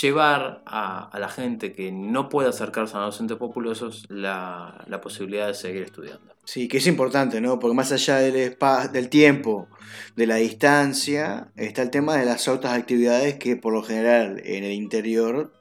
llevar 0.00 0.62
a, 0.64 1.08
a 1.08 1.18
la 1.18 1.28
gente 1.28 1.72
que 1.72 1.92
no 1.92 2.28
puede 2.28 2.48
acercarse 2.48 2.96
a 2.96 3.00
los 3.00 3.14
docentes 3.14 3.36
populosos 3.36 4.06
la, 4.08 4.84
la 4.86 5.00
posibilidad 5.00 5.48
de 5.48 5.54
seguir 5.54 5.82
estudiando. 5.82 6.34
Sí, 6.44 6.66
que 6.66 6.78
es 6.78 6.86
importante, 6.86 7.40
¿no? 7.40 7.58
Porque 7.58 7.76
más 7.76 7.92
allá 7.92 8.16
del, 8.16 8.36
espa- 8.36 8.90
del 8.90 9.08
tiempo, 9.08 9.68
de 10.16 10.26
la 10.26 10.36
distancia, 10.36 11.52
está 11.56 11.82
el 11.82 11.90
tema 11.90 12.16
de 12.16 12.24
las 12.24 12.48
otras 12.48 12.72
actividades 12.72 13.34
que 13.38 13.56
por 13.56 13.72
lo 13.72 13.82
general 13.82 14.40
en 14.44 14.64
el 14.64 14.72
interior 14.72 15.52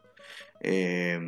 eh, 0.62 1.20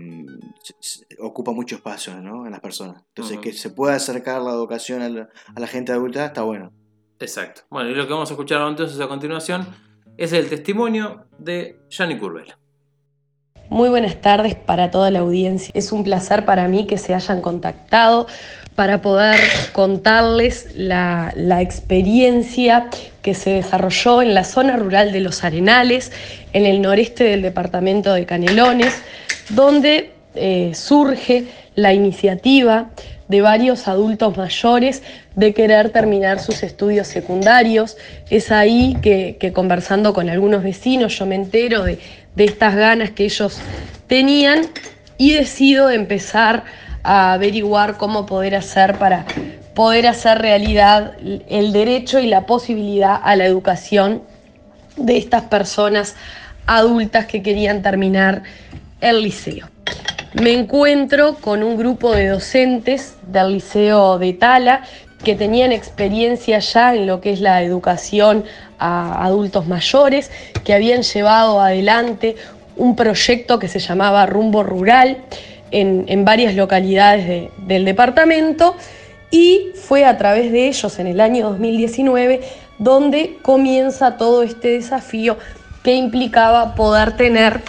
ocupa 1.19 1.51
mucho 1.51 1.75
espacio, 1.75 2.19
¿no? 2.21 2.45
En 2.45 2.51
las 2.51 2.61
personas. 2.61 3.03
Entonces, 3.09 3.39
que 3.39 3.53
se 3.53 3.69
pueda 3.69 3.95
acercar 3.95 4.41
la 4.41 4.51
educación 4.51 5.01
a 5.01 5.09
la, 5.09 5.29
a 5.53 5.59
la 5.59 5.67
gente 5.67 5.91
adulta 5.91 6.25
está 6.25 6.43
bueno. 6.43 6.71
Exacto. 7.19 7.61
Bueno, 7.69 7.89
y 7.89 7.95
lo 7.95 8.05
que 8.07 8.13
vamos 8.13 8.29
a 8.29 8.33
escuchar 8.33 8.67
entonces 8.67 8.99
a 8.99 9.07
continuación 9.07 9.67
es 10.17 10.33
el 10.33 10.49
testimonio 10.49 11.25
de 11.37 11.79
Yanni 11.89 12.17
Curvela. 12.17 12.57
Muy 13.69 13.89
buenas 13.89 14.15
tardes 14.15 14.55
para 14.55 14.91
toda 14.91 15.09
la 15.09 15.19
audiencia. 15.19 15.71
Es 15.73 15.91
un 15.91 16.03
placer 16.03 16.45
para 16.45 16.67
mí 16.67 16.85
que 16.85 16.97
se 16.97 17.15
hayan 17.15 17.41
contactado 17.41 18.27
para 18.75 19.01
poder 19.01 19.39
contarles 19.71 20.67
la, 20.75 21.31
la 21.35 21.61
experiencia 21.61 22.89
que 23.21 23.33
se 23.33 23.51
desarrolló 23.51 24.21
en 24.21 24.33
la 24.33 24.43
zona 24.43 24.75
rural 24.75 25.11
de 25.11 25.21
Los 25.21 25.43
Arenales, 25.43 26.11
en 26.51 26.65
el 26.65 26.81
noreste 26.81 27.23
del 27.23 27.41
departamento 27.41 28.13
de 28.13 28.25
Canelones, 28.25 29.01
donde 29.49 30.11
eh, 30.35 30.71
surge 30.75 31.45
la 31.75 31.93
iniciativa 31.93 32.89
de 33.27 33.41
varios 33.41 33.87
adultos 33.87 34.35
mayores 34.35 35.01
de 35.35 35.53
querer 35.53 35.89
terminar 35.89 36.39
sus 36.39 36.61
estudios 36.63 37.07
secundarios. 37.07 37.97
Es 38.29 38.51
ahí 38.51 38.97
que, 39.01 39.37
que 39.39 39.53
conversando 39.53 40.13
con 40.13 40.29
algunos 40.29 40.63
vecinos 40.63 41.17
yo 41.17 41.25
me 41.25 41.35
entero 41.35 41.83
de, 41.83 41.99
de 42.35 42.45
estas 42.45 42.75
ganas 42.75 43.11
que 43.11 43.25
ellos 43.25 43.59
tenían 44.07 44.67
y 45.17 45.33
decido 45.33 45.89
empezar 45.89 46.63
a 47.03 47.33
averiguar 47.33 47.97
cómo 47.97 48.25
poder 48.25 48.55
hacer 48.55 48.97
para 48.97 49.25
poder 49.75 50.07
hacer 50.07 50.39
realidad 50.39 51.13
el 51.49 51.73
derecho 51.73 52.19
y 52.19 52.27
la 52.27 52.45
posibilidad 52.45 53.19
a 53.23 53.35
la 53.35 53.45
educación 53.45 54.21
de 54.97 55.17
estas 55.17 55.43
personas 55.43 56.15
adultas 56.65 57.25
que 57.25 57.41
querían 57.41 57.81
terminar 57.81 58.43
el 59.01 59.21
liceo. 59.23 59.67
Me 60.33 60.53
encuentro 60.53 61.35
con 61.35 61.63
un 61.63 61.77
grupo 61.77 62.11
de 62.11 62.27
docentes 62.27 63.15
del 63.27 63.53
Liceo 63.53 64.17
de 64.17 64.33
Tala 64.33 64.83
que 65.23 65.35
tenían 65.35 65.71
experiencia 65.71 66.59
ya 66.59 66.93
en 66.95 67.07
lo 67.07 67.21
que 67.21 67.31
es 67.31 67.39
la 67.41 67.61
educación 67.63 68.43
a 68.79 69.23
adultos 69.25 69.67
mayores, 69.67 70.31
que 70.63 70.73
habían 70.73 71.03
llevado 71.03 71.61
adelante 71.61 72.35
un 72.75 72.95
proyecto 72.95 73.59
que 73.59 73.67
se 73.67 73.79
llamaba 73.79 74.25
Rumbo 74.25 74.63
Rural 74.63 75.17
en, 75.71 76.05
en 76.07 76.25
varias 76.25 76.55
localidades 76.55 77.27
de- 77.27 77.51
del 77.59 77.85
departamento 77.85 78.75
y 79.31 79.69
fue 79.75 80.05
a 80.05 80.17
través 80.17 80.51
de 80.51 80.67
ellos 80.67 80.99
en 80.99 81.07
el 81.07 81.19
año 81.21 81.49
2019 81.49 82.41
donde 82.79 83.37
comienza 83.41 84.17
todo 84.17 84.43
este 84.43 84.69
desafío 84.69 85.37
que 85.83 85.93
implicaba 85.95 86.75
poder 86.75 87.15
tener 87.15 87.61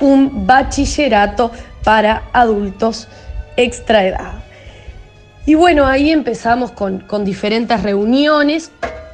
un 0.00 0.46
bachillerato 0.46 1.50
para 1.84 2.22
adultos 2.32 3.08
extra 3.56 4.04
edad. 4.06 4.43
Y 5.46 5.54
bueno, 5.54 5.86
ahí 5.86 6.10
empezamos 6.10 6.70
con, 6.70 7.00
con 7.00 7.24
diferentes 7.24 7.82
reuniones, 7.82 8.70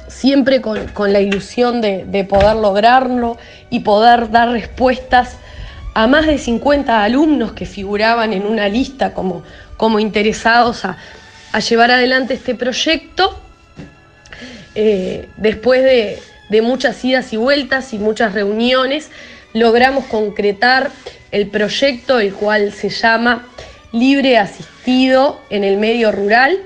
siempre 0.07 0.61
con, 0.61 0.87
con 0.89 1.11
la 1.11 1.19
ilusión 1.19 1.81
de, 1.81 2.05
de 2.05 2.23
poder 2.23 2.55
lograrlo 2.55 3.37
y 3.69 3.81
poder 3.81 4.31
dar 4.31 4.49
respuestas 4.49 5.37
a 5.93 6.07
más 6.07 6.25
de 6.25 6.37
50 6.37 7.03
alumnos 7.03 7.51
que 7.51 7.65
figuraban 7.65 8.31
en 8.31 8.45
una 8.45 8.69
lista 8.69 9.13
como, 9.13 9.43
como 9.75 9.99
interesados 9.99 10.85
a, 10.85 10.97
a 11.51 11.59
llevar 11.59 11.91
adelante 11.91 12.33
este 12.33 12.55
proyecto. 12.55 13.37
Eh, 14.73 15.27
después 15.35 15.83
de, 15.83 16.17
de 16.49 16.61
muchas 16.61 17.03
idas 17.03 17.33
y 17.33 17.37
vueltas 17.37 17.93
y 17.93 17.99
muchas 17.99 18.33
reuniones, 18.33 19.09
logramos 19.53 20.05
concretar 20.05 20.91
el 21.31 21.47
proyecto, 21.47 22.19
el 22.19 22.33
cual 22.33 22.71
se 22.71 22.89
llama 22.89 23.47
Libre 23.91 24.37
Asistido 24.37 25.39
en 25.49 25.63
el 25.63 25.77
Medio 25.77 26.11
Rural. 26.11 26.57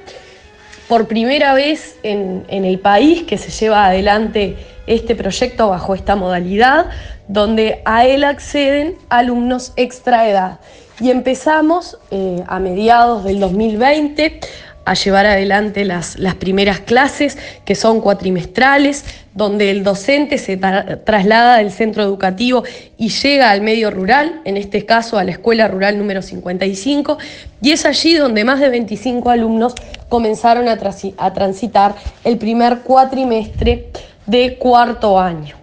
Por 0.87 1.07
primera 1.07 1.53
vez 1.53 1.97
en, 2.03 2.45
en 2.47 2.65
el 2.65 2.79
país 2.79 3.23
que 3.23 3.37
se 3.37 3.49
lleva 3.49 3.87
adelante 3.87 4.57
este 4.87 5.15
proyecto 5.15 5.69
bajo 5.69 5.95
esta 5.95 6.15
modalidad, 6.15 6.89
donde 7.27 7.81
a 7.85 8.05
él 8.05 8.23
acceden 8.23 8.95
alumnos 9.09 9.73
extra 9.75 10.29
edad. 10.29 10.59
Y 10.99 11.11
empezamos 11.11 11.97
eh, 12.11 12.43
a 12.47 12.59
mediados 12.59 13.23
del 13.23 13.39
2020 13.39 14.39
a 14.85 14.93
llevar 14.93 15.25
adelante 15.25 15.83
las, 15.83 16.17
las 16.17 16.35
primeras 16.35 16.79
clases, 16.79 17.37
que 17.65 17.75
son 17.75 18.01
cuatrimestrales, 18.01 19.03
donde 19.33 19.71
el 19.71 19.83
docente 19.83 20.37
se 20.37 20.59
tra- 20.59 21.03
traslada 21.03 21.57
del 21.57 21.71
centro 21.71 22.03
educativo 22.03 22.63
y 22.97 23.09
llega 23.09 23.51
al 23.51 23.61
medio 23.61 23.91
rural, 23.91 24.41
en 24.45 24.57
este 24.57 24.85
caso 24.85 25.17
a 25.17 25.23
la 25.23 25.31
escuela 25.31 25.67
rural 25.67 25.97
número 25.97 26.21
55, 26.21 27.17
y 27.61 27.71
es 27.71 27.85
allí 27.85 28.15
donde 28.15 28.45
más 28.45 28.59
de 28.59 28.69
25 28.69 29.29
alumnos 29.29 29.73
comenzaron 30.07 30.69
a, 30.69 30.77
a 31.17 31.33
transitar 31.33 31.95
el 32.23 32.37
primer 32.37 32.79
cuatrimestre 32.79 33.87
de 34.25 34.57
cuarto 34.57 35.19
año. 35.19 35.55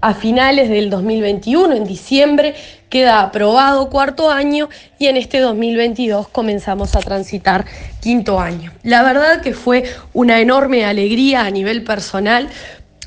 A 0.00 0.14
finales 0.14 0.70
del 0.70 0.88
2021, 0.88 1.74
en 1.74 1.84
diciembre, 1.84 2.54
queda 2.90 3.22
aprobado 3.22 3.88
cuarto 3.88 4.30
año 4.30 4.68
y 4.98 5.06
en 5.06 5.16
este 5.16 5.38
2022 5.38 6.28
comenzamos 6.28 6.94
a 6.94 7.00
transitar 7.00 7.64
quinto 8.00 8.38
año. 8.38 8.72
La 8.82 9.02
verdad 9.02 9.40
que 9.40 9.54
fue 9.54 9.84
una 10.12 10.40
enorme 10.40 10.84
alegría 10.84 11.42
a 11.42 11.50
nivel 11.50 11.84
personal 11.84 12.48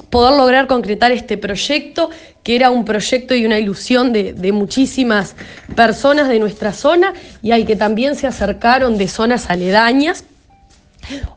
poder 0.09 0.36
lograr 0.38 0.65
concretar 0.65 1.11
este 1.11 1.38
proyecto, 1.38 2.09
que 2.41 2.55
era 2.55 2.71
un 2.71 2.86
proyecto 2.86 3.36
y 3.36 3.45
una 3.45 3.59
ilusión 3.59 4.13
de, 4.13 4.34
de 4.34 4.51
muchísimas 4.51 5.36
personas 5.75 6.29
de 6.29 6.39
nuestra 6.39 6.73
zona 6.73 7.13
y 7.43 7.51
al 7.51 7.65
que 7.65 7.75
también 7.75 8.15
se 8.15 8.25
acercaron 8.25 8.97
de 8.97 9.07
zonas 9.07 9.49
aledañas 9.49 10.23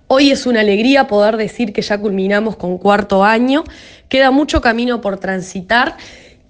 Hoy 0.07 0.31
es 0.31 0.47
una 0.47 0.61
alegría 0.61 1.09
poder 1.09 1.37
decir 1.37 1.73
que 1.73 1.83
ya 1.83 1.99
culminamos 1.99 2.57
con 2.57 2.79
cuarto 2.79 3.25
año, 3.25 3.65
queda 4.09 4.31
mucho 4.31 4.61
camino 4.61 5.01
por 5.01 5.19
transitar 5.19 5.97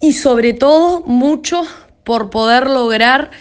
y 0.01 0.13
sobre 0.13 0.53
todo 0.53 1.01
mucho 1.01 1.63
por 2.07 2.31
poder 2.31 2.71
lograr 2.71 3.33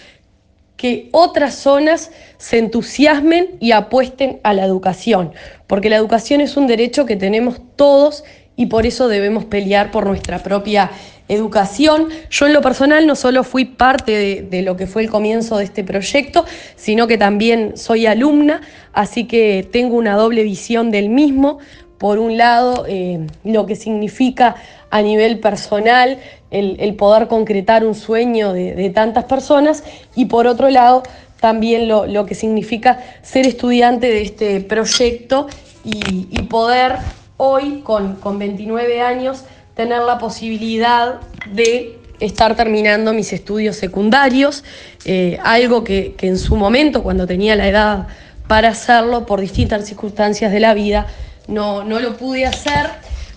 que 0.76 1.08
otras 1.12 1.54
zonas 1.54 2.10
se 2.40 2.58
entusiasmen 2.58 3.58
y 3.60 3.74
apuesten 3.74 4.40
a 4.42 4.56
la 4.56 4.66
educación, 4.66 5.34
porque 5.68 5.92
la 5.92 5.98
educación 5.98 6.42
es 6.42 6.58
un 6.58 6.66
derecho 6.66 7.06
que 7.06 7.16
tenemos 7.16 7.62
todos 7.76 8.24
y 8.56 8.66
por 8.66 8.88
eso 8.88 9.08
debemos 9.08 9.46
pelear 9.46 9.92
por 9.92 10.08
nuestra 10.08 10.40
propia 10.40 10.90
educación. 11.28 12.10
Yo 12.32 12.48
en 12.48 12.54
lo 12.54 12.62
personal 12.62 13.06
no 13.06 13.16
solo 13.16 13.44
fui 13.44 13.66
parte 13.66 14.42
de, 14.42 14.62
lo 14.64 14.76
que 14.76 14.88
fue 14.88 15.04
el 15.04 15.12
comienzo 15.12 15.60
de 15.60 15.66
este 15.66 15.84
proyecto, 15.84 16.44
sino 16.76 17.06
que 17.06 17.20
también 17.20 17.78
soy 17.78 18.08
alumna, 18.08 18.62
así 18.94 19.26
que 19.26 19.68
tengo 19.72 19.96
una 19.96 20.16
doble 20.16 20.42
visión 20.42 20.90
del 20.90 21.10
mismo. 21.10 21.60
Por 22.00 22.18
un 22.18 22.36
lado, 22.36 22.86
eh, 22.90 23.28
lo 23.44 23.68
que 23.68 23.76
significa 23.76 24.56
a 24.90 25.02
nivel 25.02 25.40
personal 25.40 26.20
el, 26.60 26.96
poder 26.96 27.28
concretar 27.28 27.86
un 27.86 27.96
sueño 27.96 28.54
de, 28.54 28.90
tantas 28.94 29.26
personas 29.26 29.84
y 30.16 30.26
por 30.26 30.48
otro 30.48 30.70
lado, 30.70 31.04
también 31.40 31.88
lo, 31.88 32.26
que 32.26 32.36
significa 32.36 33.04
ser 33.22 33.46
estudiante 33.46 34.08
de 34.08 34.22
este 34.22 34.62
proyecto 34.62 35.48
y, 35.84 36.28
y 36.32 36.44
poder 36.44 36.94
hoy, 37.38 37.82
con, 37.84 38.16
con 38.16 38.40
29 38.40 39.02
años, 39.02 39.44
tener 39.76 40.02
la 40.02 40.18
posibilidad 40.18 41.20
de 41.52 42.00
estar 42.20 42.56
terminando 42.56 43.14
mis 43.14 43.34
estudios 43.34 43.76
secundarios, 43.76 44.64
eh, 45.04 45.38
algo 45.44 45.84
que, 45.84 46.16
que, 46.18 46.28
en 46.28 46.38
su 46.38 46.56
momento, 46.56 47.04
cuando 47.04 47.28
tenía 47.28 47.56
la 47.56 47.68
edad 47.68 48.08
para 48.48 48.70
hacerlo, 48.70 49.26
por 49.26 49.42
distintas 49.42 49.86
circunstancias 49.86 50.52
de 50.52 50.60
la 50.60 50.74
vida, 50.74 51.08
no, 51.48 51.84
no 51.84 52.00
lo 52.00 52.16
pude 52.18 52.46
hacer 52.46 52.90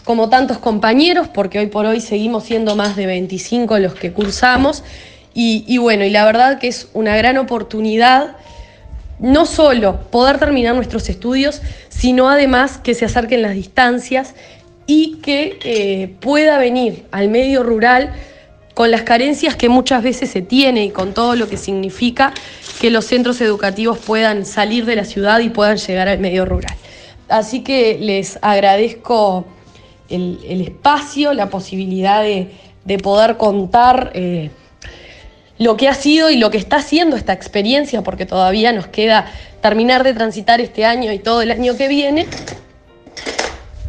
como 0.09 0.31
tantos 0.31 0.57
compañeros, 0.57 1.29
porque 1.29 1.59
hoy 1.59 1.67
por 1.67 1.85
hoy 1.85 2.01
seguimos 2.01 2.45
siendo 2.45 2.75
más 2.75 2.97
de 2.97 3.05
25 3.05 3.79
los 3.79 3.95
que 3.95 4.11
cursamos, 4.11 4.83
y, 5.35 5.77
bueno, 5.77 6.03
y 6.03 6.09
la 6.09 6.25
verdad 6.25 6.59
que 6.59 6.69
es 6.69 6.89
una 6.95 7.15
gran 7.15 7.37
oportunidad 7.37 8.39
no 9.19 9.45
solo 9.45 10.01
poder 10.11 10.39
terminar 10.39 10.75
nuestros 10.75 11.11
estudios, 11.11 11.61
sino 11.91 12.31
además 12.31 12.79
que 12.79 12.95
se 12.95 13.05
acerquen 13.05 13.43
las 13.43 13.53
distancias 13.53 14.35
y 14.87 15.17
que 15.17 15.59
eh, 15.63 16.15
pueda 16.21 16.57
venir 16.57 17.05
al 17.11 17.29
medio 17.29 17.63
rural 17.63 18.15
con 18.73 18.91
las 18.91 19.03
carencias 19.03 19.57
que 19.57 19.69
muchas 19.69 20.03
veces 20.03 20.31
se 20.31 20.41
tiene 20.41 20.87
y 20.87 20.91
con 20.91 21.13
todo 21.13 21.37
lo 21.37 21.51
que 21.51 21.59
significa 21.59 22.33
que 22.81 22.91
los 22.91 23.05
centros 23.05 23.43
educativos 23.43 23.99
puedan 23.99 24.47
salir 24.47 24.87
de 24.87 24.97
la 24.97 25.05
ciudad 25.05 25.41
y 25.41 25.51
puedan 25.51 25.77
llegar 25.77 26.09
al 26.09 26.19
medio 26.19 26.47
rural. 26.47 26.75
Así 27.29 27.63
que 27.63 27.99
les 28.01 28.39
agradezco 28.41 29.45
el, 30.09 30.61
espacio, 30.61 31.33
la 31.35 31.51
posibilidad 31.51 32.23
de, 32.23 32.51
de 32.85 32.99
poder 32.99 33.37
contar 33.37 34.11
eh, 34.15 34.51
lo 35.59 35.77
que 35.77 35.89
ha 35.89 35.95
sido 35.95 36.31
y 36.31 36.37
lo 36.37 36.51
que 36.51 36.59
está 36.59 36.77
haciendo 36.77 37.17
esta 37.17 37.33
experiencia, 37.33 38.03
porque 38.03 38.27
todavía 38.27 38.73
nos 38.73 38.87
queda 38.87 39.27
terminar 39.61 40.05
de 40.05 40.15
transitar 40.15 40.61
este 40.61 40.85
año 40.85 41.13
y 41.13 41.19
todo 41.19 41.43
el 41.43 41.51
año 41.51 41.77
que 41.77 41.89
viene. 41.89 42.27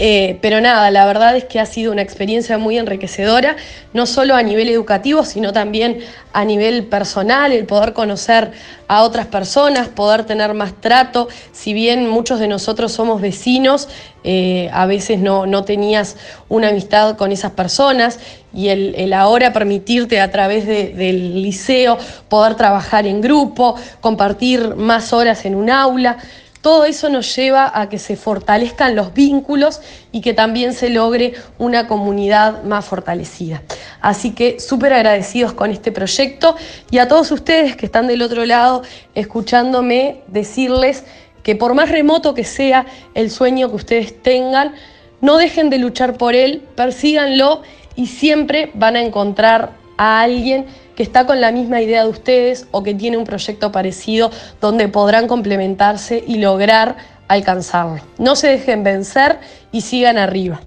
Eh, 0.01 0.39
pero 0.41 0.61
nada, 0.61 0.89
la 0.91 1.05
verdad 1.05 1.35
es 1.35 1.43
que 1.43 1.59
ha 1.59 1.65
sido 1.65 1.91
una 1.91 2.01
experiencia 2.01 2.57
muy 2.57 2.77
enriquecedora, 2.77 3.57
no 3.93 4.05
solo 4.05 4.33
a 4.35 4.41
nivel 4.41 4.69
educativo, 4.69 5.25
sino 5.25 5.51
también 5.51 5.99
a 6.31 6.45
nivel 6.45 6.85
personal, 6.85 7.51
el 7.51 7.65
poder 7.65 7.91
conocer 7.91 8.51
a 8.87 9.03
otras 9.03 9.27
personas, 9.27 9.89
poder 9.89 10.23
tener 10.23 10.53
más 10.53 10.73
trato. 10.79 11.27
Si 11.51 11.73
bien 11.73 12.07
muchos 12.07 12.39
de 12.39 12.47
nosotros 12.47 12.93
somos 12.93 13.19
vecinos, 13.19 13.89
eh, 14.23 14.69
a 14.71 14.85
veces 14.85 15.19
no, 15.19 15.45
no, 15.45 15.65
tenías 15.65 16.15
una 16.47 16.69
amistad 16.69 17.17
con 17.17 17.33
esas 17.33 17.51
personas 17.51 18.19
y 18.53 18.69
el, 18.69 18.95
el 18.95 19.11
ahora 19.11 19.51
permitirte 19.51 20.21
a 20.21 20.31
través 20.31 20.65
de, 20.65 20.93
del 20.93 21.41
liceo 21.41 21.97
poder 22.29 22.55
trabajar 22.55 23.05
en 23.05 23.19
grupo, 23.19 23.75
compartir 23.99 24.75
más 24.75 25.11
horas 25.11 25.45
en 25.45 25.55
un 25.55 25.69
aula. 25.69 26.19
Todo 26.62 26.84
eso 26.84 27.07
nos 27.07 27.34
lleva 27.36 27.72
a 27.74 27.88
que 27.88 27.99
se 27.99 28.18
fortalezcan 28.18 28.95
los 28.95 29.14
vínculos 29.14 29.80
y 30.12 30.20
que 30.20 30.34
también 30.34 30.74
se 30.74 30.89
logre 30.89 31.34
una 31.57 31.88
comunidad 31.88 32.64
más 32.64 32.84
fortalecida. 32.84 33.62
Así 34.01 34.32
que 34.32 34.60
súper 34.60 34.91
agradecidos 34.91 35.53
con 35.53 35.72
este 35.72 35.93
proyecto 35.93 36.55
y 36.91 36.97
a 36.97 37.07
todos 37.07 37.32
ustedes 37.32 37.78
que 37.78 37.86
están 37.86 38.07
del 38.07 38.22
otro 38.22 38.45
lado 38.45 38.82
escuchándome 39.16 40.22
decirles 40.28 41.05
que 41.43 41.55
por 41.55 41.74
más 41.74 41.89
remoto 41.89 42.34
que 42.34 42.43
sea 42.43 42.86
el 43.14 43.32
sueño 43.32 43.70
que 43.70 43.76
ustedes 43.76 44.22
tengan, 44.22 44.76
no 45.22 45.38
dejen 45.38 45.70
de 45.70 45.78
luchar 45.78 46.18
por 46.18 46.36
él, 46.36 46.64
persíganlo 46.76 47.62
y 47.95 48.07
siempre 48.07 48.72
van 48.74 48.97
a 48.97 49.01
encontrar 49.01 49.72
a 49.97 50.22
alguien 50.22 50.66
que 50.99 51.03
está 51.03 51.25
con 51.25 51.39
la 51.39 51.53
misma 51.53 51.81
idea 51.81 52.03
de 52.03 52.09
ustedes 52.09 52.67
o 52.71 52.83
que 52.83 52.93
tiene 52.93 53.15
un 53.15 53.23
proyecto 53.23 53.71
parecido 53.71 54.31
donde 54.59 54.89
podrán 54.89 55.27
complementarse 55.27 56.21
y 56.27 56.39
lograr 56.39 56.97
alcanzarlo. 57.29 58.01
No 58.17 58.35
se 58.35 58.49
dejen 58.49 58.83
vencer 58.83 59.39
y 59.71 59.79
sigan 59.79 60.17
arriba. 60.17 60.59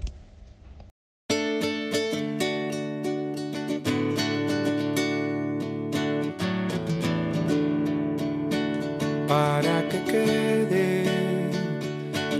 Para 9.27 9.87
que 9.87 10.03
quede 10.03 11.03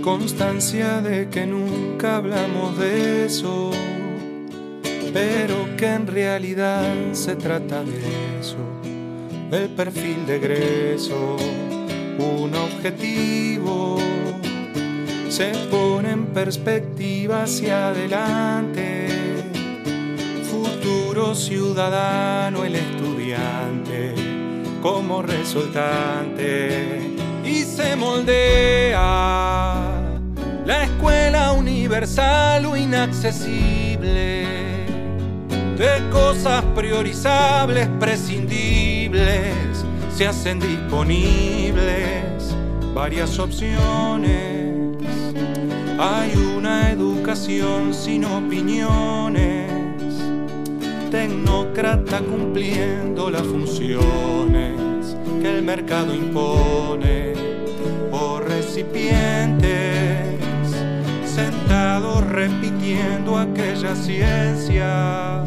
constancia 0.02 1.00
de 1.00 1.28
que 1.28 1.46
nunca 1.46 2.16
hablamos 2.16 2.76
de 2.76 3.26
eso 3.26 3.70
pero 5.14 5.74
que 5.76 5.86
en 5.86 6.06
realidad 6.08 6.92
se 7.12 7.36
trata 7.36 7.84
de 7.84 8.00
eso, 8.40 8.56
el 9.52 9.68
perfil 9.68 10.26
de 10.26 10.36
egreso, 10.36 11.36
un 12.18 12.52
objetivo, 12.52 13.98
se 15.28 15.52
pone 15.70 16.10
en 16.10 16.26
perspectiva 16.26 17.44
hacia 17.44 17.90
adelante, 17.90 19.06
futuro 20.50 21.36
ciudadano, 21.36 22.64
el 22.64 22.74
estudiante, 22.74 24.16
como 24.82 25.22
resultante, 25.22 26.98
y 27.44 27.62
se 27.62 27.94
moldea 27.94 28.98
la 30.66 30.82
escuela 30.82 31.52
universal 31.52 32.66
o 32.66 32.76
inaccesible 32.76 34.43
de 35.76 36.08
cosas 36.10 36.64
priorizables, 36.74 37.88
prescindibles, 37.98 39.84
se 40.14 40.26
hacen 40.26 40.60
disponibles 40.60 42.54
varias 42.94 43.38
opciones. 43.38 44.96
Hay 45.98 46.32
una 46.56 46.90
educación 46.90 47.92
sin 47.92 48.24
opiniones, 48.24 49.70
tecnócrata 51.10 52.20
cumpliendo 52.20 53.30
las 53.30 53.42
funciones 53.42 55.16
que 55.42 55.58
el 55.58 55.62
mercado 55.62 56.14
impone, 56.14 57.32
o 58.12 58.38
recipientes 58.38 60.38
sentados 61.24 62.24
repitiendo 62.28 63.36
aquella 63.36 63.96
ciencia 63.96 65.43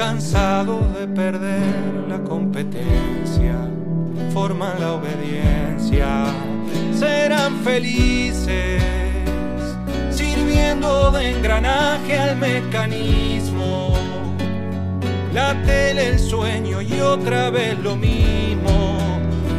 cansados 0.00 0.98
de 0.98 1.06
perder 1.06 2.08
la 2.08 2.18
competencia, 2.22 3.68
forman 4.32 4.80
la 4.80 4.94
obediencia, 4.94 6.24
serán 6.98 7.62
felices, 7.62 8.82
sirviendo 10.10 11.10
de 11.10 11.32
engranaje 11.32 12.18
al 12.18 12.38
mecanismo. 12.38 13.92
La 15.34 15.62
tele, 15.64 16.08
el 16.08 16.18
sueño 16.18 16.80
y 16.80 16.98
otra 17.00 17.50
vez 17.50 17.78
lo 17.78 17.94
mismo, 17.94 18.96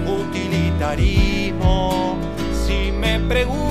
utilitarismo. 0.08 2.18
Si 2.66 2.92
me 2.92 3.20
preguntan, 3.20 3.62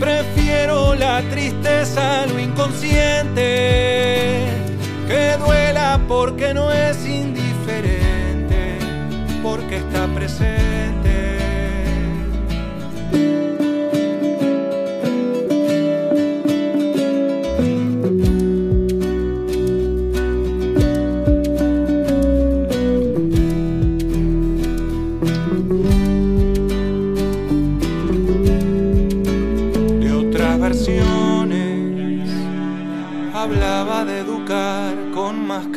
prefiero 0.00 0.96
la 0.96 1.22
tristeza 1.30 2.22
a 2.22 2.26
lo 2.26 2.40
inconsciente, 2.40 4.39
que 5.10 5.36
duela 5.38 6.00
porque 6.06 6.54
no 6.54 6.70
es 6.70 7.04
indiferente, 7.04 8.78
porque 9.42 9.78
está 9.78 10.06
presente. 10.14 10.99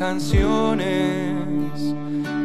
Canciones 0.04 1.80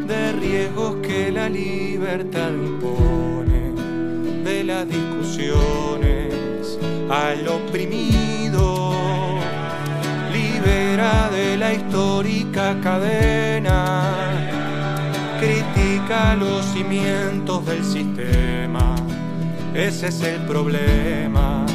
de 0.06 0.32
riesgos 0.40 0.98
que 1.02 1.32
la 1.32 1.48
libertad 1.48 2.50
impone, 2.50 3.72
de 4.44 4.62
las 4.62 4.86
discusiones 4.88 6.78
al 7.10 7.48
oprimido, 7.48 8.92
libera 10.32 11.30
de 11.30 11.56
la 11.56 11.74
histórica 11.74 12.76
cadena, 12.80 14.12
critica 15.40 16.36
los 16.36 16.64
cimientos 16.66 17.66
del 17.66 17.82
sistema, 17.82 18.94
ese 19.74 20.06
es 20.06 20.20
el 20.22 20.42
problema, 20.42 21.66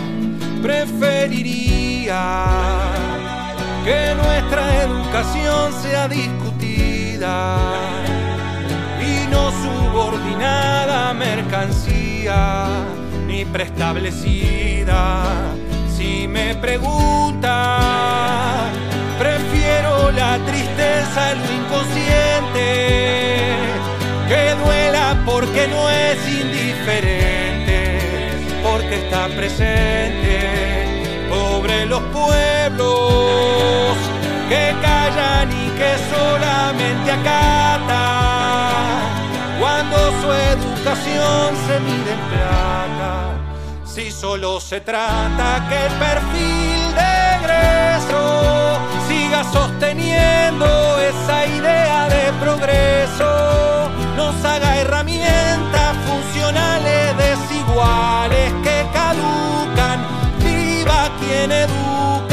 preferiría 0.61 2.23
que 3.83 4.15
nuestra 4.15 4.83
educación 4.83 5.73
sea 5.81 6.07
discutida 6.07 7.57
y 9.01 9.27
no 9.29 9.51
subordinada 9.51 11.09
a 11.09 11.13
mercancía 11.13 12.67
ni 13.27 13.43
preestablecida. 13.43 15.25
Si 15.97 16.29
me 16.29 16.55
pregunta, 16.55 18.69
prefiero 19.19 20.11
la 20.11 20.39
tristeza 20.45 21.35
lo 21.35 21.51
inconsciente, 21.53 23.57
que 24.29 24.55
duela 24.63 25.21
porque 25.25 25.67
no 25.67 25.89
es 25.89 26.25
indiferente, 26.29 27.99
porque 28.63 28.95
está 28.95 29.27
presente 29.27 30.82
sobre 31.63 31.85
los 31.85 32.01
pueblos 32.11 33.95
que 34.49 34.75
callan 34.81 35.49
y 35.49 35.69
que 35.77 35.95
solamente 36.13 37.09
acatan 37.09 37.79
cuando 39.61 39.97
su 40.21 40.33
educación 40.33 41.55
se 41.65 41.79
mide 41.79 42.11
en 42.11 42.19
plata. 42.31 43.31
Si 43.85 44.11
solo 44.11 44.59
se 44.59 44.81
trata 44.81 45.65
que 45.69 45.85
el 45.85 45.93
perfil 45.93 46.95
de 46.99 47.11
egreso 47.37 48.77
siga 49.07 49.45
sosteniendo 49.45 50.99
esa 50.99 51.45
idea 51.45 52.09
de 52.09 52.33
progreso, 52.41 53.89
nos 54.17 54.35
haga 54.43 54.79
herramientas 54.81 55.95
funcionales 56.07 57.15
desiguales 57.17 58.51
que 58.63 58.85
caducan 58.91 59.72
en 61.43 61.51
educación. 61.51 62.32